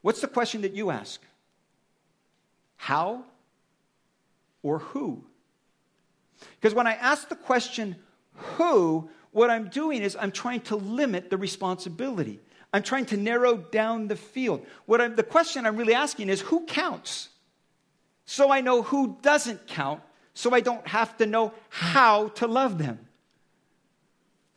What's 0.02 0.22
the 0.22 0.28
question 0.28 0.62
that 0.64 0.74
you 0.74 0.90
ask? 0.90 1.22
How 2.78 3.26
or 4.64 4.80
who? 4.80 5.24
Because 6.60 6.74
when 6.74 6.88
I 6.88 6.94
ask 6.94 7.30
the 7.30 7.36
question, 7.36 7.96
who, 8.34 9.08
what 9.30 9.52
I'm 9.52 9.70
doing 9.70 10.02
is 10.02 10.18
I'm 10.20 10.32
trying 10.32 10.62
to 10.62 10.76
limit 10.76 11.30
the 11.30 11.38
responsibility. 11.38 12.40
I'm 12.74 12.84
trying 12.84 13.06
to 13.08 13.18
narrow 13.18 13.58
down 13.58 14.08
the 14.08 14.16
field. 14.16 14.66
What 14.86 15.02
I'm, 15.02 15.16
the 15.16 15.24
question 15.24 15.66
I'm 15.66 15.76
really 15.76 15.94
asking 15.94 16.30
is 16.30 16.42
who 16.42 16.66
counts? 16.66 17.30
So 18.26 18.52
I 18.52 18.62
know 18.62 18.82
who 18.82 19.18
doesn't 19.22 19.68
count, 19.68 20.02
so 20.34 20.54
I 20.54 20.62
don't 20.62 20.88
have 20.88 21.18
to 21.18 21.26
know 21.26 21.54
how 21.70 22.30
to 22.30 22.48
love 22.48 22.78
them. 22.78 23.00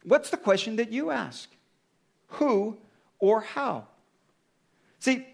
What's 0.05 0.31
the 0.31 0.37
question 0.37 0.77
that 0.77 0.93
you 0.93 1.11
ask? 1.11 1.49
Who 2.29 2.77
or 3.19 3.41
how? 3.41 3.89
See, 5.01 5.27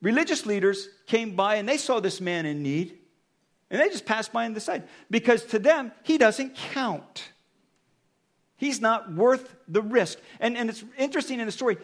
religious 0.00 0.46
leaders 0.46 0.88
came 1.06 1.36
by 1.36 1.56
and 1.56 1.68
they 1.68 1.76
saw 1.76 2.00
this 2.00 2.20
man 2.20 2.46
in 2.46 2.62
need, 2.62 2.96
and 3.70 3.80
they 3.80 3.88
just 3.88 4.06
passed 4.06 4.32
by 4.32 4.46
on 4.46 4.54
the 4.54 4.60
side 4.60 4.84
because 5.10 5.44
to 5.46 5.58
them, 5.58 5.92
he 6.04 6.16
doesn't 6.16 6.54
count. 6.54 7.30
He's 8.56 8.80
not 8.80 9.12
worth 9.12 9.56
the 9.68 9.82
risk. 9.82 10.18
And, 10.40 10.56
and 10.56 10.70
it's 10.70 10.84
interesting 10.96 11.40
in 11.40 11.46
the 11.46 11.52
story, 11.52 11.76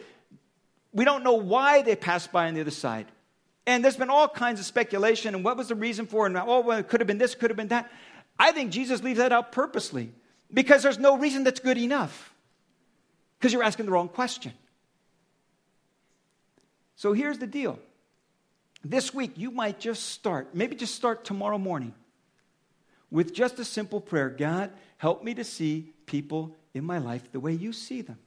we 0.93 1.05
don't 1.05 1.23
know 1.23 1.33
why 1.33 1.81
they 1.81 1.95
passed 1.95 2.31
by 2.31 2.47
on 2.47 2.53
the 2.53 2.61
other 2.61 2.71
side. 2.71 3.07
And 3.65 3.83
there's 3.83 3.97
been 3.97 4.09
all 4.09 4.27
kinds 4.27 4.59
of 4.59 4.65
speculation 4.65 5.35
and 5.35 5.43
what 5.43 5.55
was 5.55 5.67
the 5.67 5.75
reason 5.75 6.07
for 6.07 6.25
it, 6.25 6.29
and 6.29 6.37
oh, 6.37 6.61
well, 6.61 6.79
it 6.79 6.87
could 6.89 6.99
have 6.99 7.07
been 7.07 7.17
this, 7.17 7.35
could 7.35 7.49
have 7.49 7.57
been 7.57 7.69
that. 7.69 7.91
I 8.39 8.51
think 8.51 8.71
Jesus 8.71 9.03
leaves 9.03 9.19
that 9.19 9.31
out 9.31 9.51
purposely 9.51 10.11
because 10.53 10.83
there's 10.83 10.99
no 10.99 11.17
reason 11.17 11.43
that's 11.43 11.59
good 11.59 11.77
enough 11.77 12.33
because 13.37 13.53
you're 13.53 13.63
asking 13.63 13.85
the 13.85 13.91
wrong 13.91 14.09
question. 14.09 14.53
So 16.95 17.13
here's 17.13 17.37
the 17.37 17.47
deal. 17.47 17.79
This 18.83 19.13
week, 19.13 19.33
you 19.35 19.51
might 19.51 19.79
just 19.79 20.09
start, 20.09 20.55
maybe 20.55 20.75
just 20.75 20.95
start 20.95 21.23
tomorrow 21.23 21.57
morning 21.57 21.93
with 23.11 23.33
just 23.33 23.59
a 23.59 23.65
simple 23.65 24.01
prayer 24.01 24.29
God, 24.29 24.71
help 24.97 25.23
me 25.23 25.33
to 25.35 25.43
see 25.43 25.93
people 26.05 26.55
in 26.73 26.83
my 26.83 26.97
life 26.97 27.31
the 27.31 27.39
way 27.39 27.53
you 27.53 27.73
see 27.73 28.01
them. 28.01 28.17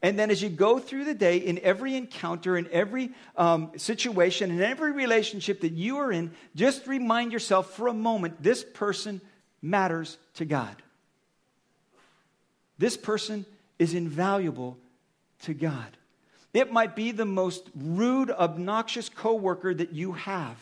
And 0.00 0.18
then 0.18 0.30
as 0.30 0.40
you 0.40 0.48
go 0.48 0.78
through 0.78 1.06
the 1.06 1.14
day, 1.14 1.38
in 1.38 1.58
every 1.58 1.96
encounter, 1.96 2.56
in 2.56 2.68
every 2.70 3.10
um, 3.36 3.72
situation, 3.76 4.50
in 4.50 4.62
every 4.62 4.92
relationship 4.92 5.62
that 5.62 5.72
you 5.72 5.96
are 5.96 6.12
in, 6.12 6.32
just 6.54 6.86
remind 6.86 7.32
yourself 7.32 7.74
for 7.74 7.88
a 7.88 7.94
moment 7.94 8.40
this 8.40 8.64
person 8.64 9.20
matters 9.60 10.16
to 10.34 10.44
God. 10.44 10.74
This 12.78 12.96
person 12.96 13.44
is 13.78 13.92
invaluable 13.92 14.78
to 15.42 15.52
God. 15.52 15.96
It 16.54 16.72
might 16.72 16.94
be 16.94 17.10
the 17.10 17.24
most 17.24 17.68
rude, 17.74 18.30
obnoxious 18.30 19.08
coworker 19.08 19.74
that 19.74 19.92
you 19.92 20.12
have. 20.12 20.56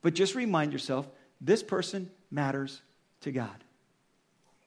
But 0.00 0.14
just 0.14 0.34
remind 0.34 0.72
yourself 0.72 1.06
this 1.40 1.62
person 1.62 2.10
matters 2.30 2.80
to 3.20 3.30
God. 3.30 3.54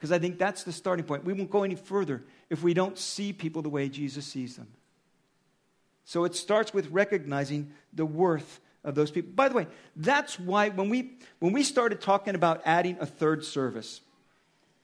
Because 0.05 0.15
I 0.15 0.19
think 0.19 0.37
that's 0.37 0.61
the 0.61 0.71
starting 0.71 1.03
point. 1.03 1.23
We 1.23 1.33
won't 1.33 1.49
go 1.49 1.63
any 1.63 1.73
further 1.73 2.23
if 2.51 2.61
we 2.61 2.75
don't 2.75 2.95
see 2.95 3.33
people 3.33 3.63
the 3.63 3.69
way 3.69 3.89
Jesus 3.89 4.23
sees 4.23 4.55
them. 4.55 4.67
So 6.03 6.25
it 6.25 6.35
starts 6.35 6.71
with 6.75 6.91
recognizing 6.91 7.71
the 7.91 8.05
worth 8.05 8.59
of 8.83 8.93
those 8.93 9.09
people. 9.09 9.31
By 9.33 9.49
the 9.49 9.55
way, 9.55 9.67
that's 9.95 10.39
why 10.39 10.69
when 10.69 10.89
we 10.89 11.17
when 11.39 11.53
we 11.53 11.63
started 11.63 12.01
talking 12.01 12.35
about 12.35 12.61
adding 12.65 12.97
a 12.99 13.07
third 13.07 13.43
service, 13.43 14.01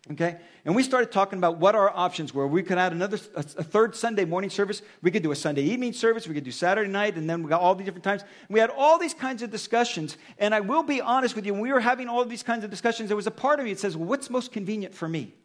Okay? 0.10 0.38
And 0.66 0.76
we 0.76 0.82
started 0.82 1.12
talking 1.12 1.38
about 1.38 1.58
what 1.58 1.76
our 1.76 1.90
options 1.96 2.34
were. 2.34 2.48
We 2.48 2.64
could 2.64 2.80
add 2.80 2.92
another, 2.92 3.20
a, 3.36 3.44
third 3.44 3.96
Sunday 3.96 4.26
morning 4.26 4.50
service. 4.50 4.82
We 5.04 5.12
could 5.12 5.22
do 5.22 5.32
a 5.32 5.36
Sunday 5.36 5.62
evening 5.62 5.94
service. 5.94 6.28
We 6.28 6.34
could 6.34 6.44
do 6.44 6.52
Saturday 6.52 6.90
night. 6.90 7.16
And 7.18 7.30
then 7.30 7.44
we 7.44 7.50
got 7.50 7.62
all 7.62 7.76
the 7.76 7.84
different 7.84 8.04
times. 8.04 8.24
We 8.50 8.60
had 8.60 8.72
all 8.72 8.98
these 8.98 9.14
kinds 9.14 9.44
of 9.44 9.52
discussions. 9.52 10.18
And 10.40 10.56
I 10.56 10.60
will 10.62 10.82
be 10.82 11.02
honest 11.02 11.36
with 11.36 11.46
you, 11.46 11.54
when 11.54 11.62
we 11.62 11.72
were 11.72 11.80
having 11.80 12.08
all 12.08 12.26
these 12.26 12.42
kinds 12.42 12.64
of 12.64 12.72
discussions, 12.72 13.10
there 13.10 13.16
was 13.16 13.28
a 13.28 13.32
part 13.32 13.60
of 13.60 13.66
me 13.66 13.74
that 13.74 13.80
says, 13.80 13.96
well, 13.96 14.08
what's 14.08 14.30
most 14.30 14.52
convenient 14.52 14.96
for 14.96 15.08
me? 15.08 15.36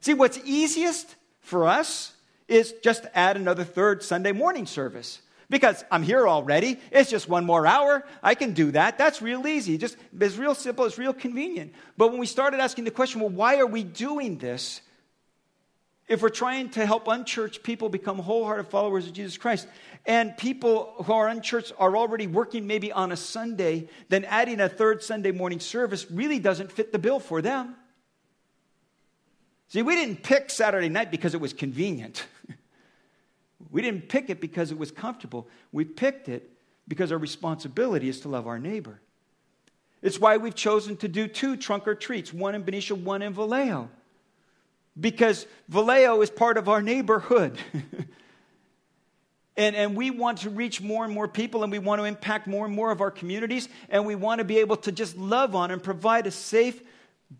See, 0.00 0.12
what's 0.12 0.38
easiest 0.44 1.16
for 1.40 1.66
us 1.66 2.12
is 2.48 2.74
just 2.82 3.06
add 3.14 3.36
another 3.36 3.64
third 3.64 4.02
Sunday 4.02 4.32
morning 4.32 4.66
service 4.66 5.20
because 5.48 5.84
I'm 5.90 6.02
here 6.02 6.28
already. 6.28 6.78
It's 6.90 7.10
just 7.10 7.28
one 7.28 7.44
more 7.44 7.66
hour. 7.66 8.04
I 8.22 8.34
can 8.34 8.52
do 8.52 8.72
that. 8.72 8.98
That's 8.98 9.22
real 9.22 9.46
easy. 9.46 9.78
Just 9.78 9.96
it's 10.18 10.36
real 10.36 10.54
simple, 10.54 10.84
it's 10.84 10.98
real 10.98 11.12
convenient. 11.12 11.72
But 11.96 12.10
when 12.10 12.18
we 12.18 12.26
started 12.26 12.60
asking 12.60 12.84
the 12.84 12.90
question, 12.90 13.20
well, 13.20 13.30
why 13.30 13.58
are 13.58 13.66
we 13.66 13.84
doing 13.84 14.38
this? 14.38 14.80
If 16.08 16.22
we're 16.22 16.28
trying 16.28 16.70
to 16.70 16.86
help 16.86 17.08
unchurched 17.08 17.64
people 17.64 17.88
become 17.88 18.18
wholehearted 18.18 18.68
followers 18.68 19.08
of 19.08 19.12
Jesus 19.12 19.36
Christ, 19.36 19.66
and 20.04 20.36
people 20.36 20.94
who 21.04 21.12
are 21.12 21.26
unchurched 21.26 21.72
are 21.78 21.96
already 21.96 22.28
working 22.28 22.68
maybe 22.68 22.92
on 22.92 23.10
a 23.10 23.16
Sunday, 23.16 23.88
then 24.08 24.24
adding 24.24 24.60
a 24.60 24.68
third 24.68 25.02
Sunday 25.02 25.32
morning 25.32 25.58
service 25.58 26.08
really 26.08 26.38
doesn't 26.38 26.70
fit 26.70 26.92
the 26.92 26.98
bill 26.98 27.18
for 27.18 27.42
them. 27.42 27.74
See, 29.68 29.82
we 29.82 29.96
didn't 29.96 30.22
pick 30.22 30.50
Saturday 30.50 30.88
night 30.88 31.10
because 31.10 31.34
it 31.34 31.40
was 31.40 31.52
convenient. 31.52 32.24
We 33.70 33.82
didn't 33.82 34.08
pick 34.08 34.30
it 34.30 34.40
because 34.40 34.70
it 34.70 34.78
was 34.78 34.90
comfortable. 34.90 35.48
We 35.72 35.84
picked 35.84 36.28
it 36.28 36.50
because 36.88 37.10
our 37.10 37.18
responsibility 37.18 38.08
is 38.08 38.20
to 38.20 38.28
love 38.28 38.46
our 38.46 38.58
neighbor. 38.58 39.00
It's 40.02 40.20
why 40.20 40.36
we've 40.36 40.54
chosen 40.54 40.96
to 40.98 41.08
do 41.08 41.26
two 41.26 41.56
trunk 41.56 41.88
or 41.88 41.94
treats, 41.94 42.32
one 42.32 42.54
in 42.54 42.62
Benicia, 42.62 42.94
one 42.94 43.22
in 43.22 43.32
Vallejo. 43.32 43.88
because 44.98 45.46
Vallejo 45.68 46.22
is 46.22 46.30
part 46.30 46.58
of 46.58 46.68
our 46.68 46.82
neighborhood. 46.82 47.58
and, 49.56 49.76
and 49.76 49.96
we 49.96 50.10
want 50.10 50.38
to 50.38 50.50
reach 50.50 50.80
more 50.80 51.04
and 51.04 51.12
more 51.12 51.28
people, 51.28 51.62
and 51.62 51.72
we 51.72 51.78
want 51.78 52.00
to 52.00 52.04
impact 52.04 52.46
more 52.46 52.66
and 52.66 52.74
more 52.74 52.90
of 52.90 53.00
our 53.00 53.10
communities, 53.10 53.68
and 53.88 54.06
we 54.06 54.14
want 54.14 54.38
to 54.38 54.44
be 54.44 54.58
able 54.58 54.76
to 54.76 54.92
just 54.92 55.16
love 55.16 55.54
on 55.54 55.70
and 55.70 55.82
provide 55.82 56.26
a 56.26 56.30
safe, 56.30 56.80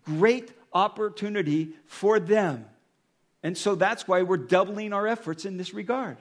great 0.03 0.51
opportunity 0.73 1.69
for 1.85 2.19
them. 2.19 2.65
And 3.43 3.57
so 3.57 3.75
that's 3.75 4.07
why 4.07 4.23
we're 4.23 4.37
doubling 4.37 4.93
our 4.93 5.07
efforts 5.07 5.45
in 5.45 5.57
this 5.57 5.73
regard. 5.73 6.17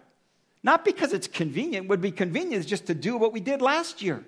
Not 0.62 0.84
because 0.84 1.12
it's 1.12 1.28
convenient, 1.28 1.88
would 1.88 2.00
be 2.00 2.10
convenient 2.10 2.66
just 2.66 2.86
to 2.86 2.94
do 2.94 3.16
what 3.16 3.32
we 3.32 3.40
did 3.40 3.62
last 3.62 4.02
year. 4.02 4.24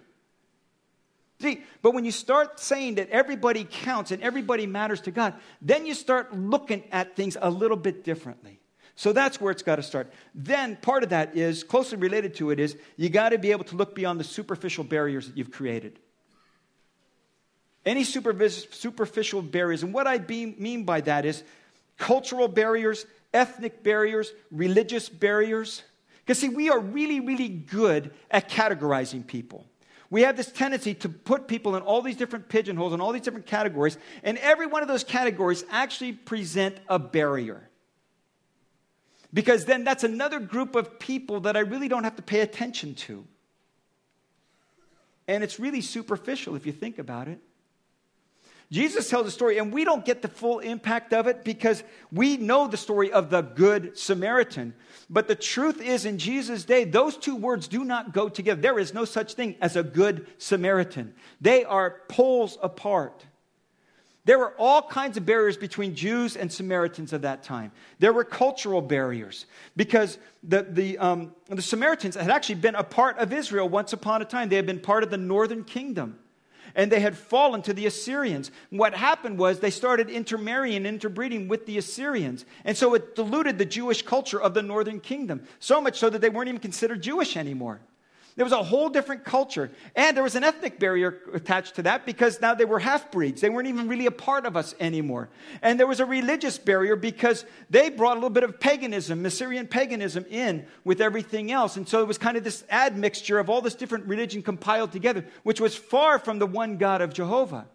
See, 1.40 1.62
but 1.82 1.94
when 1.94 2.04
you 2.04 2.10
start 2.10 2.58
saying 2.58 2.96
that 2.96 3.10
everybody 3.10 3.66
counts 3.68 4.10
and 4.10 4.22
everybody 4.22 4.66
matters 4.66 5.00
to 5.02 5.10
God, 5.10 5.34
then 5.62 5.86
you 5.86 5.94
start 5.94 6.36
looking 6.36 6.82
at 6.90 7.14
things 7.14 7.36
a 7.40 7.50
little 7.50 7.76
bit 7.76 8.02
differently. 8.02 8.58
So 8.96 9.12
that's 9.12 9.40
where 9.40 9.52
it's 9.52 9.62
got 9.62 9.76
to 9.76 9.82
start. 9.84 10.12
Then 10.34 10.74
part 10.74 11.04
of 11.04 11.10
that 11.10 11.36
is 11.36 11.62
closely 11.62 11.98
related 11.98 12.34
to 12.36 12.50
it 12.50 12.58
is 12.58 12.76
you 12.96 13.08
got 13.08 13.28
to 13.28 13.38
be 13.38 13.52
able 13.52 13.62
to 13.66 13.76
look 13.76 13.94
beyond 13.94 14.18
the 14.18 14.24
superficial 14.24 14.82
barriers 14.82 15.28
that 15.28 15.36
you've 15.36 15.52
created. 15.52 16.00
Any 17.86 18.02
superficial 18.02 19.42
barriers, 19.42 19.84
and 19.84 19.94
what 19.94 20.08
I 20.08 20.18
mean 20.18 20.82
by 20.84 21.00
that 21.02 21.24
is 21.24 21.44
cultural 21.98 22.48
barriers, 22.48 23.04
ethnic 23.34 23.82
barriers, 23.82 24.32
religious 24.50 25.08
barriers. 25.08 25.82
Because, 26.20 26.38
see, 26.38 26.48
we 26.48 26.70
are 26.70 26.78
really, 26.78 27.20
really 27.20 27.48
good 27.48 28.12
at 28.30 28.48
categorizing 28.48 29.26
people. 29.26 29.66
We 30.10 30.22
have 30.22 30.36
this 30.36 30.50
tendency 30.50 30.94
to 30.94 31.08
put 31.08 31.48
people 31.48 31.76
in 31.76 31.82
all 31.82 32.00
these 32.00 32.16
different 32.16 32.48
pigeonholes 32.48 32.94
and 32.94 33.02
all 33.02 33.12
these 33.12 33.22
different 33.22 33.46
categories, 33.46 33.98
and 34.22 34.38
every 34.38 34.66
one 34.66 34.80
of 34.82 34.88
those 34.88 35.04
categories 35.04 35.64
actually 35.70 36.12
present 36.12 36.78
a 36.88 36.98
barrier. 36.98 37.68
Because 39.34 39.66
then 39.66 39.84
that's 39.84 40.04
another 40.04 40.40
group 40.40 40.74
of 40.74 40.98
people 40.98 41.40
that 41.40 41.56
I 41.56 41.60
really 41.60 41.88
don't 41.88 42.04
have 42.04 42.16
to 42.16 42.22
pay 42.22 42.40
attention 42.40 42.94
to. 42.94 43.26
And 45.26 45.44
it's 45.44 45.60
really 45.60 45.82
superficial 45.82 46.56
if 46.56 46.64
you 46.64 46.72
think 46.72 46.98
about 46.98 47.28
it. 47.28 47.38
Jesus 48.70 49.08
tells 49.08 49.26
a 49.26 49.30
story, 49.30 49.56
and 49.56 49.72
we 49.72 49.84
don't 49.84 50.04
get 50.04 50.20
the 50.20 50.28
full 50.28 50.58
impact 50.58 51.14
of 51.14 51.26
it 51.26 51.42
because 51.42 51.82
we 52.12 52.36
know 52.36 52.68
the 52.68 52.76
story 52.76 53.10
of 53.10 53.30
the 53.30 53.40
Good 53.40 53.96
Samaritan. 53.96 54.74
But 55.08 55.26
the 55.26 55.34
truth 55.34 55.80
is, 55.80 56.04
in 56.04 56.18
Jesus' 56.18 56.64
day, 56.64 56.84
those 56.84 57.16
two 57.16 57.34
words 57.34 57.66
do 57.66 57.82
not 57.82 58.12
go 58.12 58.28
together. 58.28 58.60
There 58.60 58.78
is 58.78 58.92
no 58.92 59.06
such 59.06 59.34
thing 59.34 59.56
as 59.62 59.76
a 59.76 59.82
Good 59.82 60.26
Samaritan, 60.36 61.14
they 61.40 61.64
are 61.64 62.02
poles 62.08 62.58
apart. 62.62 63.24
There 64.26 64.38
were 64.38 64.52
all 64.58 64.82
kinds 64.82 65.16
of 65.16 65.24
barriers 65.24 65.56
between 65.56 65.94
Jews 65.94 66.36
and 66.36 66.52
Samaritans 66.52 67.14
of 67.14 67.22
that 67.22 67.42
time. 67.42 67.72
There 67.98 68.12
were 68.12 68.24
cultural 68.24 68.82
barriers 68.82 69.46
because 69.74 70.18
the, 70.42 70.66
the, 70.68 70.98
um, 70.98 71.32
the 71.48 71.62
Samaritans 71.62 72.14
had 72.14 72.30
actually 72.30 72.56
been 72.56 72.74
a 72.74 72.84
part 72.84 73.16
of 73.16 73.32
Israel 73.32 73.70
once 73.70 73.94
upon 73.94 74.20
a 74.20 74.26
time. 74.26 74.50
They 74.50 74.56
had 74.56 74.66
been 74.66 74.80
part 74.80 75.02
of 75.02 75.08
the 75.08 75.16
northern 75.16 75.64
kingdom 75.64 76.18
and 76.74 76.92
they 76.92 77.00
had 77.00 77.16
fallen 77.16 77.62
to 77.62 77.72
the 77.72 77.86
Assyrians. 77.86 78.50
What 78.70 78.94
happened 78.94 79.38
was 79.38 79.60
they 79.60 79.70
started 79.70 80.10
intermarrying, 80.10 80.86
interbreeding 80.86 81.48
with 81.48 81.66
the 81.66 81.78
Assyrians. 81.78 82.44
And 82.64 82.76
so 82.76 82.94
it 82.94 83.14
diluted 83.14 83.58
the 83.58 83.64
Jewish 83.64 84.02
culture 84.02 84.40
of 84.40 84.54
the 84.54 84.62
northern 84.62 85.00
kingdom, 85.00 85.42
so 85.58 85.80
much 85.80 85.98
so 85.98 86.10
that 86.10 86.20
they 86.20 86.30
weren't 86.30 86.48
even 86.48 86.60
considered 86.60 87.02
Jewish 87.02 87.36
anymore. 87.36 87.80
There 88.38 88.44
was 88.44 88.52
a 88.52 88.62
whole 88.62 88.88
different 88.88 89.24
culture. 89.24 89.68
And 89.96 90.16
there 90.16 90.22
was 90.22 90.36
an 90.36 90.44
ethnic 90.44 90.78
barrier 90.78 91.18
attached 91.34 91.74
to 91.74 91.82
that 91.82 92.06
because 92.06 92.40
now 92.40 92.54
they 92.54 92.64
were 92.64 92.78
half 92.78 93.10
breeds. 93.10 93.40
They 93.40 93.50
weren't 93.50 93.66
even 93.66 93.88
really 93.88 94.06
a 94.06 94.12
part 94.12 94.46
of 94.46 94.56
us 94.56 94.76
anymore. 94.78 95.28
And 95.60 95.76
there 95.76 95.88
was 95.88 95.98
a 95.98 96.06
religious 96.06 96.56
barrier 96.56 96.94
because 96.94 97.44
they 97.68 97.90
brought 97.90 98.12
a 98.12 98.20
little 98.20 98.30
bit 98.30 98.44
of 98.44 98.60
paganism, 98.60 99.26
Assyrian 99.26 99.66
paganism, 99.66 100.24
in 100.30 100.64
with 100.84 101.00
everything 101.00 101.50
else. 101.50 101.76
And 101.76 101.88
so 101.88 102.00
it 102.00 102.06
was 102.06 102.16
kind 102.16 102.36
of 102.36 102.44
this 102.44 102.62
admixture 102.70 103.40
of 103.40 103.50
all 103.50 103.60
this 103.60 103.74
different 103.74 104.06
religion 104.06 104.40
compiled 104.40 104.92
together, 104.92 105.24
which 105.42 105.60
was 105.60 105.74
far 105.74 106.20
from 106.20 106.38
the 106.38 106.46
one 106.46 106.76
God 106.76 107.00
of 107.00 107.12
Jehovah. 107.12 107.66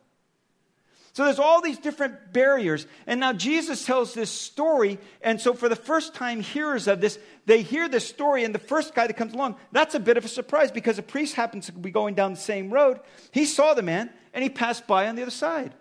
So 1.13 1.25
there's 1.25 1.39
all 1.39 1.61
these 1.61 1.77
different 1.77 2.33
barriers. 2.33 2.87
And 3.05 3.19
now 3.19 3.33
Jesus 3.33 3.85
tells 3.85 4.15
this 4.15 4.31
story. 4.31 4.97
And 5.21 5.39
so 5.39 5.53
for 5.53 5.69
the 5.69 5.75
first 5.75 6.15
time 6.15 6.41
hearers 6.41 6.87
of 6.87 7.01
this, 7.01 7.19
they 7.45 7.61
hear 7.61 7.87
this 7.87 8.07
story. 8.07 8.43
And 8.43 8.53
the 8.53 8.59
first 8.59 8.95
guy 8.95 9.05
that 9.05 9.13
comes 9.13 9.33
along, 9.33 9.57
that's 9.71 9.93
a 9.93 9.99
bit 9.99 10.17
of 10.17 10.25
a 10.25 10.27
surprise 10.27 10.71
because 10.71 10.97
a 10.97 11.03
priest 11.03 11.35
happens 11.35 11.67
to 11.67 11.71
be 11.71 11.91
going 11.91 12.15
down 12.15 12.33
the 12.33 12.39
same 12.39 12.73
road. 12.73 12.99
He 13.31 13.45
saw 13.45 13.75
the 13.75 13.83
man 13.83 14.09
and 14.33 14.43
he 14.43 14.49
passed 14.49 14.87
by 14.87 15.07
on 15.07 15.15
the 15.15 15.21
other 15.21 15.31
side. 15.31 15.75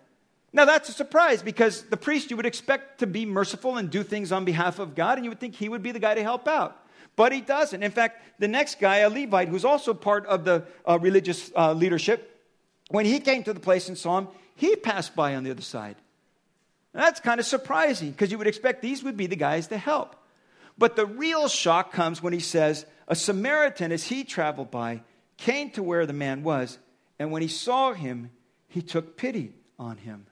Now 0.55 0.65
that's 0.65 0.89
a 0.89 0.93
surprise 0.93 1.41
because 1.41 1.81
the 1.81 1.97
priest 1.97 2.29
you 2.29 2.37
would 2.37 2.45
expect 2.45 2.99
to 2.99 3.07
be 3.07 3.25
merciful 3.25 3.77
and 3.77 3.89
do 3.89 4.03
things 4.03 4.31
on 4.31 4.45
behalf 4.45 4.77
of 4.77 4.93
God. 4.93 5.17
And 5.17 5.25
you 5.25 5.31
would 5.31 5.39
think 5.39 5.55
he 5.55 5.67
would 5.67 5.81
be 5.81 5.91
the 5.91 5.99
guy 5.99 6.13
to 6.13 6.21
help 6.21 6.47
out. 6.47 6.79
But 7.15 7.31
he 7.31 7.41
doesn't. 7.41 7.81
In 7.81 7.91
fact, 7.91 8.21
the 8.39 8.47
next 8.47 8.79
guy, 8.79 8.97
a 8.97 9.09
Levite, 9.09 9.47
who's 9.47 9.65
also 9.65 9.95
part 9.95 10.27
of 10.27 10.45
the 10.45 10.63
uh, 10.85 10.99
religious 11.01 11.51
uh, 11.55 11.73
leadership, 11.73 12.29
when 12.89 13.05
he 13.05 13.19
came 13.19 13.43
to 13.43 13.53
the 13.53 13.59
place 13.59 13.87
and 13.87 13.97
saw 13.97 14.19
him, 14.19 14.27
he 14.55 14.75
passed 14.75 15.15
by 15.15 15.35
on 15.35 15.43
the 15.43 15.51
other 15.51 15.61
side. 15.61 15.95
that's 16.93 17.19
kind 17.19 17.39
of 17.39 17.45
surprising 17.45 18.11
because 18.11 18.31
you 18.31 18.37
would 18.37 18.47
expect 18.47 18.81
these 18.81 19.03
would 19.03 19.17
be 19.17 19.27
the 19.27 19.35
guys 19.35 19.67
to 19.67 19.77
help. 19.77 20.15
But 20.77 20.95
the 20.95 21.05
real 21.05 21.47
shock 21.47 21.91
comes 21.91 22.21
when 22.21 22.33
he 22.33 22.39
says, 22.39 22.85
A 23.07 23.15
Samaritan, 23.15 23.91
as 23.91 24.05
he 24.05 24.23
traveled 24.23 24.71
by, 24.71 25.01
came 25.37 25.69
to 25.71 25.83
where 25.83 26.05
the 26.05 26.13
man 26.13 26.43
was, 26.43 26.77
and 27.19 27.31
when 27.31 27.41
he 27.41 27.47
saw 27.47 27.93
him, 27.93 28.31
he 28.67 28.81
took 28.81 29.17
pity 29.17 29.53
on 29.77 29.97
him. 29.97 30.25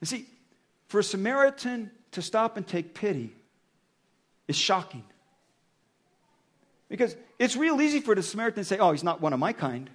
You 0.00 0.06
see, 0.06 0.26
for 0.88 1.00
a 1.00 1.04
Samaritan 1.04 1.90
to 2.12 2.22
stop 2.22 2.56
and 2.56 2.66
take 2.66 2.94
pity 2.94 3.32
is 4.48 4.56
shocking. 4.56 5.04
Because 6.88 7.16
it's 7.38 7.56
real 7.56 7.80
easy 7.80 8.00
for 8.00 8.14
the 8.14 8.22
Samaritan 8.22 8.62
to 8.62 8.64
say, 8.64 8.78
Oh, 8.78 8.92
he's 8.92 9.04
not 9.04 9.20
one 9.20 9.32
of 9.32 9.38
my 9.38 9.54
kind. 9.54 9.88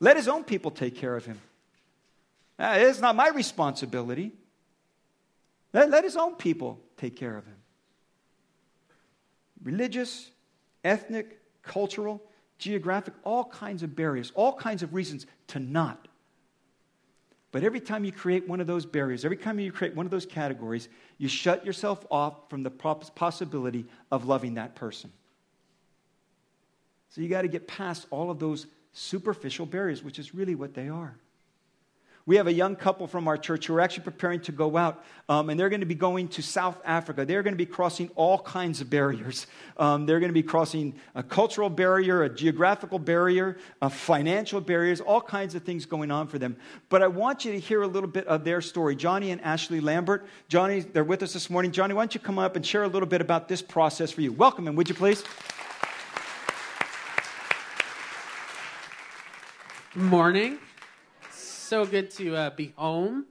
Let 0.00 0.16
his 0.16 0.28
own 0.28 0.44
people 0.44 0.70
take 0.70 0.96
care 0.96 1.16
of 1.16 1.24
him. 1.24 1.40
Uh, 2.58 2.76
it's 2.78 3.00
not 3.00 3.16
my 3.16 3.28
responsibility. 3.28 4.32
Let, 5.72 5.90
let 5.90 6.04
his 6.04 6.16
own 6.16 6.36
people 6.36 6.80
take 6.96 7.16
care 7.16 7.36
of 7.36 7.44
him. 7.44 7.56
Religious, 9.62 10.30
ethnic, 10.84 11.40
cultural, 11.62 12.22
geographic, 12.58 13.14
all 13.24 13.44
kinds 13.44 13.82
of 13.82 13.96
barriers, 13.96 14.32
all 14.34 14.52
kinds 14.52 14.82
of 14.82 14.94
reasons 14.94 15.26
to 15.48 15.58
not. 15.58 16.08
But 17.52 17.64
every 17.64 17.80
time 17.80 18.04
you 18.04 18.12
create 18.12 18.46
one 18.46 18.60
of 18.60 18.66
those 18.66 18.84
barriers, 18.84 19.24
every 19.24 19.36
time 19.36 19.58
you 19.58 19.72
create 19.72 19.94
one 19.94 20.04
of 20.04 20.10
those 20.10 20.26
categories, 20.26 20.88
you 21.16 21.28
shut 21.28 21.64
yourself 21.64 22.04
off 22.10 22.50
from 22.50 22.62
the 22.62 22.70
possibility 22.70 23.86
of 24.10 24.26
loving 24.26 24.54
that 24.54 24.74
person. 24.74 25.10
So 27.10 27.22
you 27.22 27.28
got 27.28 27.42
to 27.42 27.48
get 27.48 27.66
past 27.66 28.06
all 28.10 28.30
of 28.30 28.38
those 28.38 28.66
superficial 28.96 29.66
barriers, 29.66 30.02
which 30.02 30.18
is 30.18 30.34
really 30.34 30.54
what 30.54 30.74
they 30.74 30.88
are. 30.88 31.16
We 32.24 32.36
have 32.36 32.48
a 32.48 32.52
young 32.52 32.74
couple 32.74 33.06
from 33.06 33.28
our 33.28 33.36
church 33.36 33.66
who 33.66 33.74
are 33.76 33.80
actually 33.80 34.02
preparing 34.02 34.40
to 34.40 34.52
go 34.52 34.76
out, 34.76 35.04
um, 35.28 35.48
and 35.48 35.60
they're 35.60 35.68
going 35.68 35.80
to 35.80 35.86
be 35.86 35.94
going 35.94 36.26
to 36.28 36.42
South 36.42 36.76
Africa. 36.84 37.24
They're 37.24 37.44
going 37.44 37.52
to 37.54 37.58
be 37.58 37.66
crossing 37.66 38.10
all 38.16 38.40
kinds 38.40 38.80
of 38.80 38.90
barriers. 38.90 39.46
Um, 39.76 40.06
they're 40.06 40.18
going 40.18 40.30
to 40.30 40.34
be 40.34 40.42
crossing 40.42 40.94
a 41.14 41.22
cultural 41.22 41.70
barrier, 41.70 42.24
a 42.24 42.28
geographical 42.28 42.98
barrier, 42.98 43.58
a 43.80 43.88
financial 43.88 44.60
barriers, 44.60 45.00
all 45.00 45.20
kinds 45.20 45.54
of 45.54 45.62
things 45.62 45.86
going 45.86 46.10
on 46.10 46.26
for 46.26 46.40
them. 46.40 46.56
But 46.88 47.00
I 47.02 47.06
want 47.06 47.44
you 47.44 47.52
to 47.52 47.60
hear 47.60 47.82
a 47.82 47.86
little 47.86 48.10
bit 48.10 48.26
of 48.26 48.42
their 48.42 48.60
story. 48.60 48.96
Johnny 48.96 49.30
and 49.30 49.40
Ashley 49.42 49.80
Lambert. 49.80 50.26
Johnny, 50.48 50.80
they're 50.80 51.04
with 51.04 51.22
us 51.22 51.32
this 51.32 51.48
morning. 51.48 51.70
Johnny, 51.70 51.94
why 51.94 52.00
don't 52.02 52.14
you 52.14 52.20
come 52.20 52.40
up 52.40 52.56
and 52.56 52.66
share 52.66 52.82
a 52.82 52.88
little 52.88 53.08
bit 53.08 53.20
about 53.20 53.46
this 53.46 53.62
process 53.62 54.10
for 54.10 54.22
you? 54.22 54.32
Welcome 54.32 54.66
and 54.66 54.76
would 54.76 54.88
you 54.88 54.96
please? 54.96 55.22
Morning. 59.96 60.58
So 61.30 61.86
good 61.86 62.10
to 62.12 62.36
uh, 62.36 62.50
be 62.50 62.74
home, 62.76 63.24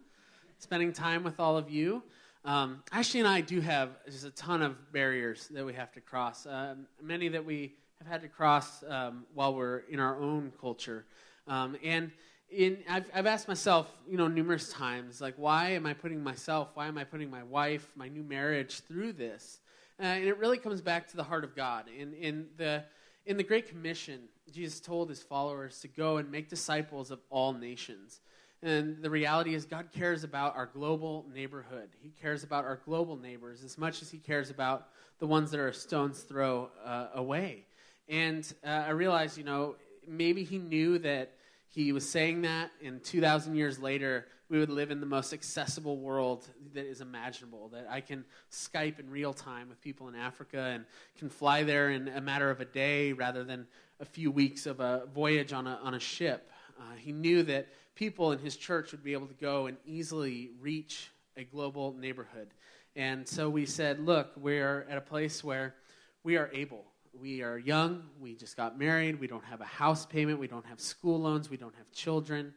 spending 0.57 0.93
time 0.93 1.23
with 1.23 1.39
all 1.39 1.57
of 1.57 1.69
you. 1.69 2.01
Um, 2.43 2.81
Ashley 2.91 3.19
and 3.19 3.29
I 3.29 3.41
do 3.41 3.61
have 3.61 3.91
just 4.05 4.25
a 4.25 4.31
ton 4.31 4.63
of 4.63 4.91
barriers 4.91 5.47
that 5.49 5.63
we 5.63 5.73
have 5.73 5.91
to 5.91 6.01
cross, 6.01 6.47
uh, 6.47 6.73
many 6.99 7.27
that 7.27 7.45
we 7.45 7.75
have 7.99 8.07
had 8.07 8.21
to 8.23 8.27
cross 8.27 8.83
um, 8.89 9.25
while 9.35 9.53
we're 9.53 9.83
in 9.91 9.99
our 9.99 10.19
own 10.19 10.51
culture. 10.59 11.05
Um, 11.47 11.77
and 11.83 12.11
in, 12.49 12.79
I've, 12.89 13.11
I've, 13.13 13.27
asked 13.27 13.47
myself, 13.47 13.87
you 14.09 14.17
know, 14.17 14.27
numerous 14.27 14.73
times, 14.73 15.21
like, 15.21 15.35
why 15.37 15.69
am 15.69 15.85
I 15.85 15.93
putting 15.93 16.23
myself, 16.23 16.69
why 16.73 16.87
am 16.87 16.97
I 16.97 17.03
putting 17.03 17.29
my 17.29 17.43
wife, 17.43 17.91
my 17.95 18.07
new 18.07 18.23
marriage 18.23 18.79
through 18.79 19.13
this? 19.13 19.59
Uh, 19.99 20.05
and 20.05 20.25
it 20.25 20.39
really 20.39 20.57
comes 20.57 20.81
back 20.81 21.07
to 21.09 21.15
the 21.15 21.23
heart 21.23 21.43
of 21.43 21.55
God. 21.55 21.85
In, 21.95 22.13
in, 22.13 22.47
the, 22.57 22.83
in 23.27 23.37
the 23.37 23.43
Great 23.43 23.69
Commission, 23.69 24.21
Jesus 24.51 24.79
told 24.79 25.09
his 25.09 25.23
followers 25.23 25.79
to 25.81 25.87
go 25.87 26.17
and 26.17 26.31
make 26.31 26.49
disciples 26.49 27.11
of 27.11 27.19
all 27.29 27.53
nations. 27.53 28.21
And 28.61 29.01
the 29.01 29.09
reality 29.09 29.53
is, 29.53 29.65
God 29.65 29.89
cares 29.91 30.23
about 30.23 30.55
our 30.55 30.65
global 30.65 31.25
neighborhood. 31.31 31.89
He 32.01 32.09
cares 32.09 32.43
about 32.43 32.65
our 32.65 32.79
global 32.85 33.15
neighbors 33.15 33.63
as 33.63 33.77
much 33.77 34.01
as 34.01 34.09
He 34.09 34.17
cares 34.17 34.49
about 34.49 34.87
the 35.19 35.27
ones 35.27 35.51
that 35.51 35.59
are 35.59 35.67
a 35.67 35.73
stone's 35.73 36.21
throw 36.21 36.69
uh, 36.83 37.07
away. 37.13 37.65
And 38.09 38.51
uh, 38.65 38.69
I 38.69 38.89
realized, 38.89 39.37
you 39.37 39.43
know, 39.43 39.75
maybe 40.07 40.43
He 40.43 40.57
knew 40.57 40.97
that 40.99 41.33
He 41.69 41.91
was 41.91 42.09
saying 42.09 42.41
that, 42.43 42.71
and 42.83 43.03
2,000 43.03 43.55
years 43.55 43.77
later, 43.77 44.25
we 44.49 44.59
would 44.59 44.69
live 44.69 44.91
in 44.91 44.99
the 44.99 45.05
most 45.05 45.33
accessible 45.33 45.97
world 45.97 46.47
that 46.73 46.85
is 46.85 47.01
imaginable. 47.01 47.69
That 47.69 47.87
I 47.89 48.01
can 48.01 48.25
Skype 48.51 48.99
in 48.99 49.09
real 49.09 49.33
time 49.33 49.69
with 49.69 49.81
people 49.81 50.07
in 50.07 50.15
Africa 50.15 50.59
and 50.59 50.85
can 51.17 51.29
fly 51.29 51.63
there 51.63 51.89
in 51.89 52.07
a 52.09 52.21
matter 52.21 52.49
of 52.49 52.61
a 52.61 52.65
day 52.65 53.13
rather 53.13 53.43
than 53.43 53.67
a 53.99 54.05
few 54.05 54.29
weeks 54.29 54.65
of 54.65 54.79
a 54.79 55.07
voyage 55.13 55.53
on 55.53 55.67
a, 55.67 55.79
on 55.81 55.95
a 55.95 55.99
ship. 55.99 56.51
Uh, 56.79 56.95
he 56.97 57.11
knew 57.11 57.43
that 57.43 57.67
people 57.95 58.33
in 58.33 58.39
his 58.39 58.55
church 58.55 58.91
would 58.91 59.03
be 59.03 59.13
able 59.13 59.27
to 59.27 59.33
go 59.33 59.67
and 59.67 59.77
easily 59.85 60.51
reach 60.59 61.11
a 61.37 61.43
global 61.43 61.93
neighborhood. 61.93 62.49
And 62.95 63.27
so 63.27 63.49
we 63.49 63.65
said, 63.65 63.99
look, 63.99 64.31
we're 64.37 64.85
at 64.89 64.97
a 64.97 65.01
place 65.01 65.43
where 65.43 65.75
we 66.23 66.37
are 66.37 66.49
able. 66.53 66.85
We 67.13 67.41
are 67.41 67.57
young. 67.57 68.03
We 68.19 68.35
just 68.35 68.57
got 68.57 68.77
married. 68.77 69.19
We 69.19 69.27
don't 69.27 69.43
have 69.45 69.61
a 69.61 69.65
house 69.65 70.05
payment. 70.05 70.39
We 70.39 70.47
don't 70.47 70.65
have 70.65 70.79
school 70.79 71.19
loans. 71.21 71.49
We 71.49 71.57
don't 71.57 71.75
have 71.75 71.91
children. 71.91 72.53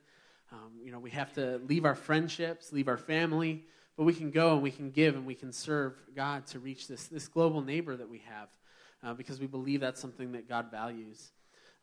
Um, 0.52 0.72
you 0.82 0.90
know, 0.92 0.98
we 0.98 1.10
have 1.10 1.32
to 1.34 1.60
leave 1.66 1.84
our 1.84 1.94
friendships, 1.94 2.72
leave 2.72 2.88
our 2.88 2.96
family, 2.96 3.64
but 3.96 4.04
we 4.04 4.14
can 4.14 4.30
go 4.30 4.54
and 4.54 4.62
we 4.62 4.70
can 4.70 4.90
give 4.90 5.14
and 5.14 5.26
we 5.26 5.34
can 5.34 5.52
serve 5.52 5.94
God 6.14 6.46
to 6.48 6.58
reach 6.58 6.88
this, 6.88 7.06
this 7.06 7.28
global 7.28 7.60
neighbor 7.60 7.96
that 7.96 8.08
we 8.08 8.22
have 8.28 8.48
uh, 9.02 9.14
because 9.14 9.40
we 9.40 9.46
believe 9.46 9.80
that's 9.80 10.00
something 10.00 10.32
that 10.32 10.48
God 10.48 10.70
values. 10.70 11.32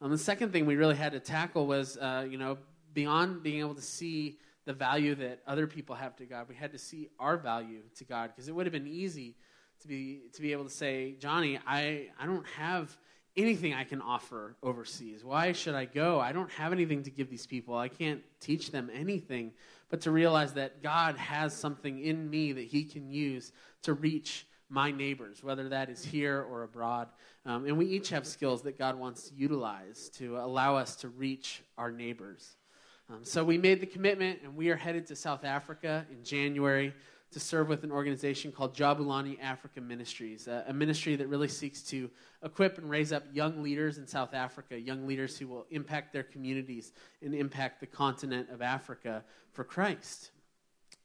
Um, 0.01 0.11
the 0.11 0.17
second 0.17 0.51
thing 0.51 0.65
we 0.65 0.75
really 0.75 0.95
had 0.95 1.11
to 1.11 1.19
tackle 1.19 1.67
was, 1.67 1.97
uh, 1.97 2.25
you 2.29 2.37
know, 2.37 2.57
beyond 2.93 3.43
being 3.43 3.59
able 3.59 3.75
to 3.75 3.81
see 3.81 4.39
the 4.65 4.73
value 4.73 5.13
that 5.15 5.41
other 5.45 5.67
people 5.67 5.95
have 5.95 6.15
to 6.15 6.25
God, 6.25 6.47
we 6.49 6.55
had 6.55 6.71
to 6.71 6.79
see 6.79 7.09
our 7.19 7.37
value 7.37 7.81
to 7.97 8.03
God 8.03 8.31
because 8.31 8.47
it 8.47 8.55
would 8.55 8.65
have 8.65 8.73
been 8.73 8.87
easy 8.87 9.35
to 9.81 9.87
be 9.87 10.21
to 10.33 10.41
be 10.41 10.51
able 10.51 10.63
to 10.63 10.69
say, 10.69 11.15
Johnny, 11.19 11.59
I, 11.67 12.07
I 12.19 12.25
don't 12.25 12.47
have 12.57 12.97
anything 13.37 13.73
I 13.73 13.83
can 13.83 14.01
offer 14.01 14.55
overseas. 14.63 15.23
Why 15.23 15.51
should 15.51 15.75
I 15.75 15.85
go? 15.85 16.19
I 16.19 16.31
don't 16.31 16.51
have 16.51 16.71
anything 16.71 17.03
to 17.03 17.09
give 17.09 17.29
these 17.29 17.45
people. 17.45 17.77
I 17.77 17.89
can't 17.89 18.21
teach 18.39 18.71
them 18.71 18.89
anything. 18.93 19.51
But 19.89 20.01
to 20.01 20.11
realize 20.11 20.53
that 20.53 20.81
God 20.81 21.17
has 21.17 21.53
something 21.53 21.99
in 21.99 22.29
me 22.29 22.53
that 22.53 22.65
He 22.65 22.83
can 22.83 23.09
use 23.09 23.51
to 23.83 23.93
reach 23.93 24.47
my 24.69 24.91
neighbors, 24.91 25.43
whether 25.43 25.69
that 25.69 25.89
is 25.89 26.03
here 26.03 26.41
or 26.49 26.63
abroad. 26.63 27.09
Um, 27.45 27.65
and 27.65 27.77
we 27.77 27.85
each 27.85 28.09
have 28.09 28.25
skills 28.25 28.63
that 28.63 28.77
God 28.79 28.97
wants 28.97 29.29
to 29.29 29.35
utilize 29.35 30.09
to 30.15 30.37
allow 30.37 30.75
us 30.75 30.95
to 30.97 31.09
reach 31.09 31.61
our 31.77 31.91
neighbors. 31.91 32.57
Um, 33.09 33.23
so 33.23 33.43
we 33.43 33.59
made 33.59 33.81
the 33.81 33.85
commitment, 33.85 34.39
and 34.43 34.55
we 34.55 34.69
are 34.69 34.75
headed 34.75 35.05
to 35.07 35.15
South 35.15 35.45
Africa 35.45 36.07
in 36.09 36.23
January 36.23 36.93
to 37.35 37.39
serve 37.41 37.67
with 37.67 37.83
an 37.83 37.91
organization 37.91 38.49
called 38.49 38.73
Jabulani 38.73 39.37
Africa 39.41 39.81
Ministries, 39.81 40.47
a, 40.47 40.71
ministry 40.71 41.17
that 41.17 41.27
really 41.27 41.49
seeks 41.49 41.81
to 41.81 42.09
equip 42.41 42.77
and 42.77 42.89
raise 42.89 43.11
up 43.11 43.25
young 43.33 43.61
leaders 43.61 43.97
in 43.97 44.07
South 44.07 44.33
Africa, 44.33 44.79
young 44.79 45.05
leaders 45.05 45.37
who 45.37 45.45
will 45.49 45.65
impact 45.69 46.13
their 46.13 46.23
communities 46.23 46.93
and 47.21 47.35
impact 47.35 47.81
the 47.81 47.87
continent 47.87 48.49
of 48.49 48.61
Africa 48.61 49.21
for 49.51 49.65
Christ. 49.65 50.31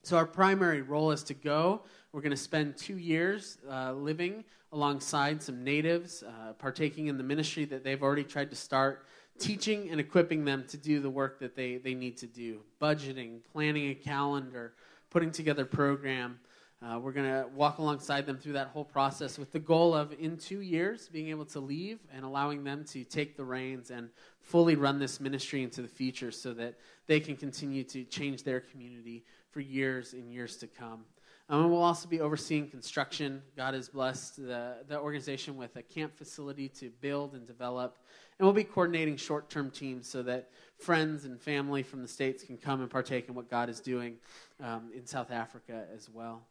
So, 0.04 0.16
our 0.16 0.24
primary 0.24 0.82
role 0.82 1.10
is 1.10 1.24
to 1.24 1.34
go. 1.34 1.82
We're 2.12 2.20
going 2.20 2.30
to 2.30 2.36
spend 2.36 2.76
two 2.76 2.96
years 2.96 3.58
uh, 3.68 3.94
living 3.94 4.44
alongside 4.70 5.42
some 5.42 5.64
natives, 5.64 6.22
uh, 6.22 6.52
partaking 6.52 7.08
in 7.08 7.18
the 7.18 7.24
ministry 7.24 7.64
that 7.64 7.82
they've 7.82 8.04
already 8.04 8.22
tried 8.22 8.50
to 8.50 8.56
start 8.56 9.04
teaching 9.40 9.90
and 9.90 9.98
equipping 9.98 10.44
them 10.44 10.64
to 10.68 10.76
do 10.76 11.00
the 11.00 11.10
work 11.10 11.40
that 11.40 11.56
they, 11.56 11.78
they 11.78 11.94
need 11.94 12.16
to 12.18 12.28
do 12.28 12.60
budgeting, 12.80 13.40
planning 13.52 13.90
a 13.90 13.94
calendar, 13.96 14.74
putting 15.10 15.30
together 15.30 15.64
program. 15.64 16.38
Uh, 16.82 16.98
we're 16.98 17.12
going 17.12 17.26
to 17.26 17.46
walk 17.54 17.76
alongside 17.76 18.24
them 18.24 18.38
through 18.38 18.54
that 18.54 18.68
whole 18.68 18.84
process 18.84 19.38
with 19.38 19.52
the 19.52 19.58
goal 19.58 19.94
of, 19.94 20.14
in 20.18 20.38
two 20.38 20.60
years, 20.60 21.08
being 21.08 21.28
able 21.28 21.44
to 21.44 21.60
leave 21.60 21.98
and 22.14 22.24
allowing 22.24 22.64
them 22.64 22.84
to 22.84 23.04
take 23.04 23.36
the 23.36 23.44
reins 23.44 23.90
and 23.90 24.08
fully 24.40 24.76
run 24.76 24.98
this 24.98 25.20
ministry 25.20 25.62
into 25.62 25.82
the 25.82 25.88
future 25.88 26.30
so 26.30 26.54
that 26.54 26.78
they 27.06 27.20
can 27.20 27.36
continue 27.36 27.84
to 27.84 28.04
change 28.04 28.44
their 28.44 28.60
community 28.60 29.24
for 29.50 29.60
years 29.60 30.14
and 30.14 30.32
years 30.32 30.56
to 30.56 30.66
come. 30.66 31.04
Um, 31.50 31.62
and 31.62 31.70
we'll 31.70 31.82
also 31.82 32.08
be 32.08 32.20
overseeing 32.20 32.68
construction. 32.68 33.42
God 33.56 33.74
has 33.74 33.88
blessed 33.88 34.36
the, 34.36 34.76
the 34.88 34.98
organization 34.98 35.56
with 35.56 35.74
a 35.76 35.82
camp 35.82 36.16
facility 36.16 36.68
to 36.68 36.90
build 37.00 37.34
and 37.34 37.46
develop. 37.46 37.98
And 38.38 38.46
we'll 38.46 38.54
be 38.54 38.64
coordinating 38.64 39.16
short 39.16 39.50
term 39.50 39.70
teams 39.70 40.08
so 40.08 40.22
that 40.22 40.48
friends 40.80 41.24
and 41.24 41.40
family 41.40 41.82
from 41.82 42.02
the 42.02 42.08
States 42.08 42.42
can 42.42 42.56
come 42.56 42.80
and 42.80 42.90
partake 42.90 43.28
in 43.28 43.34
what 43.34 43.50
God 43.50 43.68
is 43.68 43.80
doing 43.80 44.16
um, 44.62 44.90
in 44.94 45.06
South 45.06 45.30
Africa 45.30 45.84
as 45.94 46.08
well. 46.08 46.42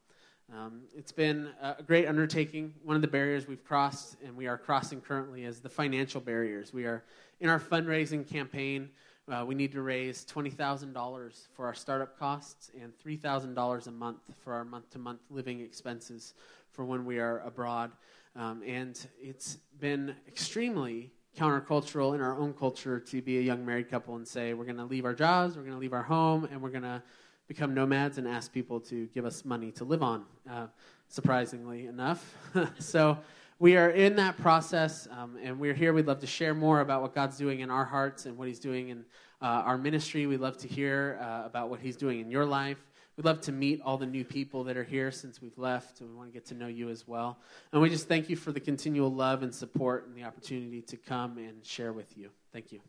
Um, 0.55 0.81
it's 0.95 1.11
been 1.11 1.49
a 1.61 1.83
great 1.83 2.07
undertaking. 2.07 2.73
One 2.83 2.95
of 2.95 3.01
the 3.01 3.07
barriers 3.07 3.47
we've 3.47 3.63
crossed 3.63 4.17
and 4.23 4.35
we 4.35 4.47
are 4.47 4.57
crossing 4.57 5.01
currently 5.01 5.45
is 5.45 5.59
the 5.59 5.69
financial 5.69 6.21
barriers. 6.21 6.73
We 6.73 6.85
are 6.85 7.03
in 7.39 7.49
our 7.49 7.59
fundraising 7.59 8.27
campaign. 8.27 8.89
Uh, 9.31 9.45
we 9.45 9.53
need 9.53 9.71
to 9.73 9.81
raise 9.81 10.25
$20,000 10.25 11.47
for 11.53 11.67
our 11.67 11.75
startup 11.75 12.17
costs 12.17 12.71
and 12.81 12.91
$3,000 12.97 13.87
a 13.87 13.91
month 13.91 14.21
for 14.43 14.53
our 14.53 14.65
month 14.65 14.89
to 14.91 14.99
month 14.99 15.21
living 15.29 15.59
expenses 15.59 16.33
for 16.71 16.83
when 16.83 17.05
we 17.05 17.19
are 17.19 17.39
abroad. 17.41 17.91
Um, 18.35 18.63
and 18.65 18.99
it's 19.21 19.57
been 19.79 20.15
extremely 20.27 21.11
countercultural 21.39 22.13
in 22.15 22.21
our 22.21 22.37
own 22.37 22.53
culture 22.53 22.99
to 22.99 23.21
be 23.21 23.37
a 23.37 23.41
young 23.41 23.65
married 23.65 23.89
couple 23.89 24.15
and 24.15 24.27
say, 24.27 24.53
we're 24.53 24.65
going 24.65 24.77
to 24.77 24.85
leave 24.85 25.05
our 25.05 25.13
jobs, 25.13 25.55
we're 25.55 25.63
going 25.63 25.73
to 25.73 25.79
leave 25.79 25.93
our 25.93 26.03
home, 26.03 26.47
and 26.51 26.61
we're 26.61 26.69
going 26.69 26.83
to 26.83 27.01
become 27.47 27.73
nomads 27.73 28.17
and 28.17 28.27
ask 28.27 28.51
people 28.51 28.79
to 28.79 29.07
give 29.07 29.25
us 29.25 29.45
money 29.45 29.71
to 29.71 29.85
live 29.85 30.03
on, 30.03 30.25
uh, 30.49 30.67
surprisingly 31.07 31.85
enough. 31.85 32.35
so, 32.79 33.17
we 33.61 33.75
are 33.75 33.89
in 33.89 34.15
that 34.15 34.37
process, 34.37 35.05
um, 35.11 35.37
and 35.43 35.59
we're 35.59 35.73
here. 35.73 35.91
We'd 35.91 36.07
love 36.07 36.19
to 36.19 36.27
share 36.27 36.53
more 36.53 36.79
about 36.79 37.01
what 37.01 37.13
God's 37.13 37.37
doing 37.37 37.59
in 37.59 37.69
our 37.69 37.83
hearts 37.83 38.25
and 38.25 38.37
what 38.37 38.47
He's 38.47 38.59
doing 38.59 38.87
in 38.87 38.99
uh, 39.41 39.45
our 39.45 39.77
ministry. 39.77 40.25
We'd 40.27 40.39
love 40.39 40.57
to 40.59 40.67
hear 40.69 41.19
uh, 41.21 41.45
about 41.45 41.69
what 41.69 41.81
He's 41.81 41.97
doing 41.97 42.21
in 42.21 42.31
your 42.31 42.45
life. 42.45 42.77
We'd 43.19 43.25
love 43.25 43.41
to 43.41 43.51
meet 43.51 43.81
all 43.81 43.97
the 43.97 44.05
new 44.05 44.23
people 44.23 44.63
that 44.63 44.77
are 44.77 44.83
here 44.85 45.11
since 45.11 45.41
we've 45.41 45.57
left, 45.57 45.99
and 45.99 46.09
we 46.09 46.15
want 46.15 46.29
to 46.29 46.33
get 46.33 46.45
to 46.45 46.55
know 46.55 46.67
you 46.67 46.87
as 46.87 47.05
well. 47.05 47.37
And 47.73 47.81
we 47.81 47.89
just 47.89 48.07
thank 48.07 48.29
you 48.29 48.37
for 48.37 48.53
the 48.53 48.61
continual 48.61 49.13
love 49.13 49.43
and 49.43 49.53
support 49.53 50.07
and 50.07 50.15
the 50.15 50.23
opportunity 50.23 50.81
to 50.83 50.95
come 50.95 51.37
and 51.37 51.65
share 51.65 51.91
with 51.91 52.17
you. 52.17 52.29
Thank 52.53 52.71
you. 52.71 52.79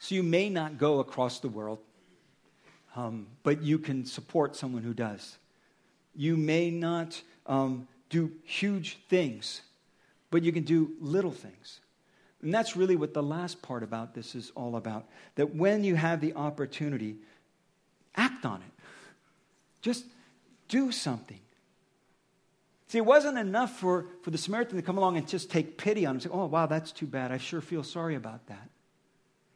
So 0.00 0.16
you 0.16 0.24
may 0.24 0.48
not 0.48 0.76
go 0.76 0.98
across 0.98 1.38
the 1.38 1.48
world 1.48 1.78
um, 2.96 3.28
but 3.44 3.62
you 3.62 3.78
can 3.78 4.04
support 4.04 4.56
someone 4.56 4.82
who 4.82 4.94
does. 4.94 5.38
You 6.16 6.36
may 6.36 6.72
not 6.72 7.22
um, 7.46 7.86
do 8.10 8.32
huge 8.42 8.98
things, 9.08 9.62
but 10.32 10.42
you 10.42 10.50
can 10.50 10.64
do 10.64 10.94
little 10.98 11.30
things. 11.30 11.78
And 12.44 12.52
that's 12.52 12.76
really 12.76 12.94
what 12.94 13.14
the 13.14 13.22
last 13.22 13.62
part 13.62 13.82
about 13.82 14.14
this 14.14 14.34
is 14.34 14.52
all 14.54 14.76
about. 14.76 15.06
That 15.36 15.54
when 15.54 15.82
you 15.82 15.96
have 15.96 16.20
the 16.20 16.34
opportunity, 16.34 17.16
act 18.14 18.44
on 18.44 18.60
it. 18.60 18.84
Just 19.80 20.04
do 20.68 20.92
something. 20.92 21.40
See, 22.88 22.98
it 22.98 23.06
wasn't 23.06 23.38
enough 23.38 23.78
for, 23.78 24.06
for 24.22 24.30
the 24.30 24.36
Samaritan 24.36 24.76
to 24.76 24.82
come 24.82 24.98
along 24.98 25.16
and 25.16 25.26
just 25.26 25.50
take 25.50 25.78
pity 25.78 26.04
on 26.04 26.10
him 26.10 26.16
and 26.16 26.22
say, 26.22 26.28
Oh, 26.30 26.44
wow, 26.44 26.66
that's 26.66 26.92
too 26.92 27.06
bad. 27.06 27.32
I 27.32 27.38
sure 27.38 27.62
feel 27.62 27.82
sorry 27.82 28.14
about 28.14 28.46
that. 28.48 28.68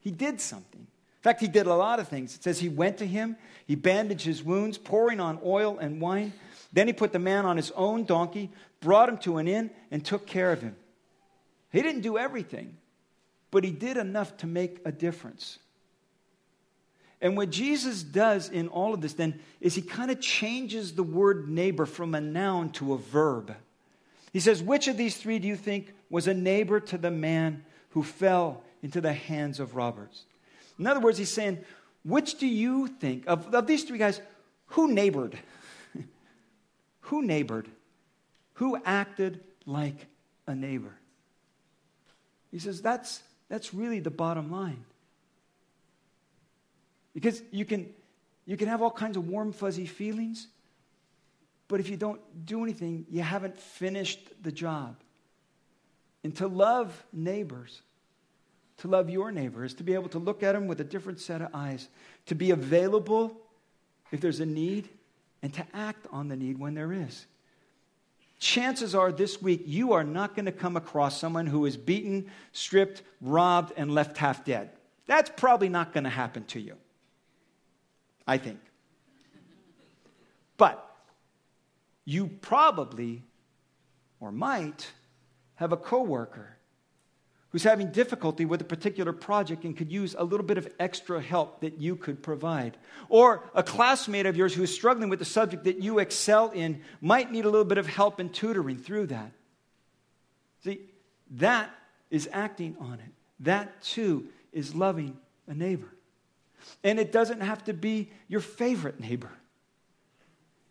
He 0.00 0.10
did 0.10 0.40
something. 0.40 0.80
In 0.80 1.22
fact, 1.22 1.42
he 1.42 1.48
did 1.48 1.66
a 1.66 1.74
lot 1.74 2.00
of 2.00 2.08
things. 2.08 2.34
It 2.36 2.42
says 2.42 2.58
he 2.58 2.70
went 2.70 2.96
to 2.98 3.06
him, 3.06 3.36
he 3.66 3.74
bandaged 3.74 4.24
his 4.24 4.42
wounds, 4.42 4.78
pouring 4.78 5.20
on 5.20 5.38
oil 5.44 5.76
and 5.78 6.00
wine. 6.00 6.32
Then 6.72 6.86
he 6.86 6.94
put 6.94 7.12
the 7.12 7.18
man 7.18 7.44
on 7.44 7.58
his 7.58 7.70
own 7.72 8.04
donkey, 8.04 8.50
brought 8.80 9.10
him 9.10 9.18
to 9.18 9.36
an 9.36 9.46
inn, 9.46 9.70
and 9.90 10.02
took 10.02 10.26
care 10.26 10.52
of 10.52 10.62
him. 10.62 10.74
He 11.70 11.82
didn't 11.82 12.02
do 12.02 12.18
everything, 12.18 12.76
but 13.50 13.64
he 13.64 13.70
did 13.70 13.96
enough 13.96 14.36
to 14.38 14.46
make 14.46 14.80
a 14.84 14.92
difference. 14.92 15.58
And 17.20 17.36
what 17.36 17.50
Jesus 17.50 18.02
does 18.02 18.48
in 18.48 18.68
all 18.68 18.94
of 18.94 19.00
this 19.00 19.14
then 19.14 19.40
is 19.60 19.74
he 19.74 19.82
kind 19.82 20.10
of 20.10 20.20
changes 20.20 20.94
the 20.94 21.02
word 21.02 21.48
neighbor 21.48 21.84
from 21.84 22.14
a 22.14 22.20
noun 22.20 22.70
to 22.72 22.94
a 22.94 22.98
verb. 22.98 23.54
He 24.32 24.40
says, 24.40 24.62
Which 24.62 24.88
of 24.88 24.96
these 24.96 25.16
three 25.16 25.38
do 25.38 25.48
you 25.48 25.56
think 25.56 25.92
was 26.10 26.28
a 26.28 26.34
neighbor 26.34 26.80
to 26.80 26.98
the 26.98 27.10
man 27.10 27.64
who 27.90 28.02
fell 28.02 28.62
into 28.82 29.00
the 29.00 29.12
hands 29.12 29.58
of 29.58 29.74
robbers? 29.74 30.24
In 30.78 30.86
other 30.86 31.00
words, 31.00 31.18
he's 31.18 31.32
saying, 31.32 31.64
which 32.04 32.38
do 32.38 32.46
you 32.46 32.86
think, 32.86 33.24
of, 33.26 33.54
of 33.54 33.66
these 33.66 33.84
three 33.84 33.98
guys, 33.98 34.20
who 34.68 34.92
neighbored? 34.92 35.38
who 37.00 37.22
neighbored? 37.22 37.68
Who 38.54 38.80
acted 38.84 39.40
like 39.66 40.06
a 40.46 40.54
neighbor? 40.54 40.94
He 42.50 42.58
says, 42.58 42.80
that's, 42.80 43.22
that's 43.48 43.74
really 43.74 44.00
the 44.00 44.10
bottom 44.10 44.50
line. 44.50 44.84
Because 47.14 47.42
you 47.50 47.64
can, 47.64 47.88
you 48.46 48.56
can 48.56 48.68
have 48.68 48.82
all 48.82 48.90
kinds 48.90 49.16
of 49.16 49.28
warm, 49.28 49.52
fuzzy 49.52 49.86
feelings, 49.86 50.46
but 51.66 51.80
if 51.80 51.88
you 51.88 51.96
don't 51.96 52.20
do 52.46 52.62
anything, 52.62 53.06
you 53.10 53.22
haven't 53.22 53.58
finished 53.58 54.20
the 54.42 54.52
job. 54.52 54.96
And 56.24 56.34
to 56.36 56.46
love 56.46 57.04
neighbors 57.12 57.82
to 58.78 58.88
love 58.88 59.10
your 59.10 59.30
neighbor 59.30 59.64
is 59.64 59.74
to 59.74 59.82
be 59.82 59.94
able 59.94 60.08
to 60.08 60.18
look 60.18 60.42
at 60.42 60.52
them 60.52 60.66
with 60.66 60.80
a 60.80 60.84
different 60.84 61.20
set 61.20 61.42
of 61.42 61.48
eyes, 61.52 61.88
to 62.26 62.34
be 62.34 62.50
available 62.50 63.36
if 64.10 64.20
there's 64.20 64.40
a 64.40 64.46
need, 64.46 64.88
and 65.42 65.52
to 65.54 65.64
act 65.74 66.06
on 66.10 66.28
the 66.28 66.36
need 66.36 66.58
when 66.58 66.74
there 66.74 66.92
is. 66.92 67.26
Chances 68.38 68.94
are 68.94 69.12
this 69.12 69.40
week 69.40 69.62
you 69.66 69.92
are 69.92 70.04
not 70.04 70.34
going 70.34 70.46
to 70.46 70.52
come 70.52 70.76
across 70.76 71.20
someone 71.20 71.46
who 71.46 71.66
is 71.66 71.76
beaten, 71.76 72.30
stripped, 72.52 73.02
robbed, 73.20 73.72
and 73.76 73.94
left 73.94 74.18
half 74.18 74.44
dead. 74.44 74.70
That's 75.06 75.30
probably 75.36 75.68
not 75.68 75.92
going 75.92 76.04
to 76.04 76.10
happen 76.10 76.44
to 76.46 76.60
you. 76.60 76.76
I 78.26 78.36
think. 78.36 78.60
But 80.58 80.84
you 82.04 82.26
probably 82.26 83.22
or 84.20 84.30
might 84.30 84.92
have 85.54 85.72
a 85.72 85.76
coworker 85.76 86.57
who's 87.58 87.64
having 87.64 87.90
difficulty 87.90 88.44
with 88.44 88.60
a 88.60 88.64
particular 88.64 89.12
project 89.12 89.64
and 89.64 89.76
could 89.76 89.90
use 89.90 90.14
a 90.16 90.22
little 90.22 90.46
bit 90.46 90.58
of 90.58 90.72
extra 90.78 91.20
help 91.20 91.60
that 91.60 91.80
you 91.80 91.96
could 91.96 92.22
provide. 92.22 92.76
Or 93.08 93.42
a 93.52 93.64
classmate 93.64 94.26
of 94.26 94.36
yours 94.36 94.54
who 94.54 94.62
is 94.62 94.72
struggling 94.72 95.08
with 95.08 95.18
the 95.18 95.24
subject 95.24 95.64
that 95.64 95.82
you 95.82 95.98
excel 95.98 96.50
in 96.50 96.82
might 97.00 97.32
need 97.32 97.46
a 97.46 97.50
little 97.50 97.64
bit 97.64 97.76
of 97.78 97.88
help 97.88 98.20
and 98.20 98.32
tutoring 98.32 98.78
through 98.78 99.08
that. 99.08 99.32
See, 100.62 100.82
that 101.32 101.68
is 102.12 102.28
acting 102.32 102.76
on 102.78 102.94
it. 102.94 103.12
That 103.40 103.82
too 103.82 104.28
is 104.52 104.76
loving 104.76 105.16
a 105.48 105.54
neighbor. 105.54 105.92
And 106.84 107.00
it 107.00 107.10
doesn't 107.10 107.40
have 107.40 107.64
to 107.64 107.72
be 107.72 108.08
your 108.28 108.40
favorite 108.40 109.00
neighbor. 109.00 109.32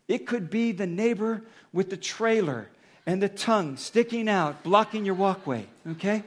It 0.08 0.26
could 0.26 0.48
be 0.48 0.72
the 0.72 0.86
neighbor 0.86 1.42
with 1.70 1.90
the 1.90 1.98
trailer 1.98 2.70
and 3.04 3.22
the 3.22 3.28
tongue 3.28 3.76
sticking 3.76 4.26
out, 4.26 4.62
blocking 4.62 5.04
your 5.04 5.16
walkway, 5.16 5.66
okay? 5.86 6.24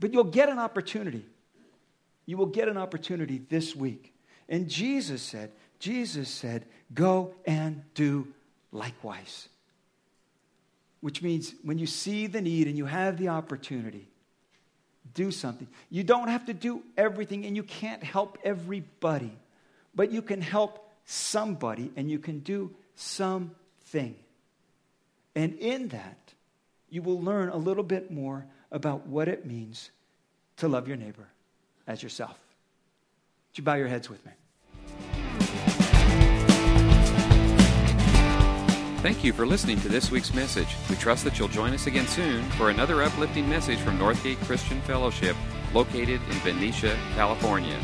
But 0.00 0.12
you'll 0.12 0.24
get 0.24 0.48
an 0.48 0.58
opportunity. 0.58 1.26
You 2.26 2.38
will 2.38 2.46
get 2.46 2.68
an 2.68 2.76
opportunity 2.76 3.42
this 3.48 3.76
week. 3.76 4.14
And 4.48 4.68
Jesus 4.68 5.22
said, 5.22 5.52
Jesus 5.78 6.28
said, 6.28 6.64
go 6.92 7.34
and 7.46 7.82
do 7.94 8.26
likewise. 8.72 9.48
Which 11.00 11.22
means 11.22 11.54
when 11.62 11.78
you 11.78 11.86
see 11.86 12.26
the 12.26 12.40
need 12.40 12.66
and 12.66 12.76
you 12.76 12.86
have 12.86 13.18
the 13.18 13.28
opportunity, 13.28 14.08
do 15.14 15.30
something. 15.30 15.68
You 15.88 16.02
don't 16.02 16.28
have 16.28 16.46
to 16.46 16.54
do 16.54 16.82
everything 16.96 17.44
and 17.46 17.56
you 17.56 17.62
can't 17.62 18.02
help 18.02 18.38
everybody, 18.44 19.32
but 19.94 20.10
you 20.10 20.22
can 20.22 20.40
help 20.40 20.88
somebody 21.04 21.90
and 21.96 22.10
you 22.10 22.18
can 22.18 22.40
do 22.40 22.74
something. 22.94 24.14
And 25.34 25.54
in 25.54 25.88
that, 25.88 26.34
you 26.90 27.02
will 27.02 27.20
learn 27.20 27.48
a 27.48 27.56
little 27.56 27.84
bit 27.84 28.10
more 28.10 28.46
about 28.72 29.06
what 29.06 29.28
it 29.28 29.46
means 29.46 29.90
to 30.58 30.68
love 30.68 30.86
your 30.86 30.96
neighbor 30.96 31.28
as 31.86 32.02
yourself. 32.02 32.38
Would 33.50 33.58
you 33.58 33.64
bow 33.64 33.74
your 33.74 33.88
heads 33.88 34.08
with 34.08 34.24
me? 34.24 34.32
Thank 39.02 39.24
you 39.24 39.32
for 39.32 39.46
listening 39.46 39.80
to 39.80 39.88
this 39.88 40.10
week's 40.10 40.34
message. 40.34 40.76
We 40.90 40.96
trust 40.96 41.24
that 41.24 41.38
you'll 41.38 41.48
join 41.48 41.72
us 41.72 41.86
again 41.86 42.06
soon 42.06 42.44
for 42.50 42.68
another 42.68 43.02
uplifting 43.02 43.48
message 43.48 43.78
from 43.78 43.98
Northgate 43.98 44.36
Christian 44.44 44.80
Fellowship, 44.82 45.36
located 45.72 46.20
in 46.30 46.38
Benicia, 46.44 46.94
California. 47.14 47.78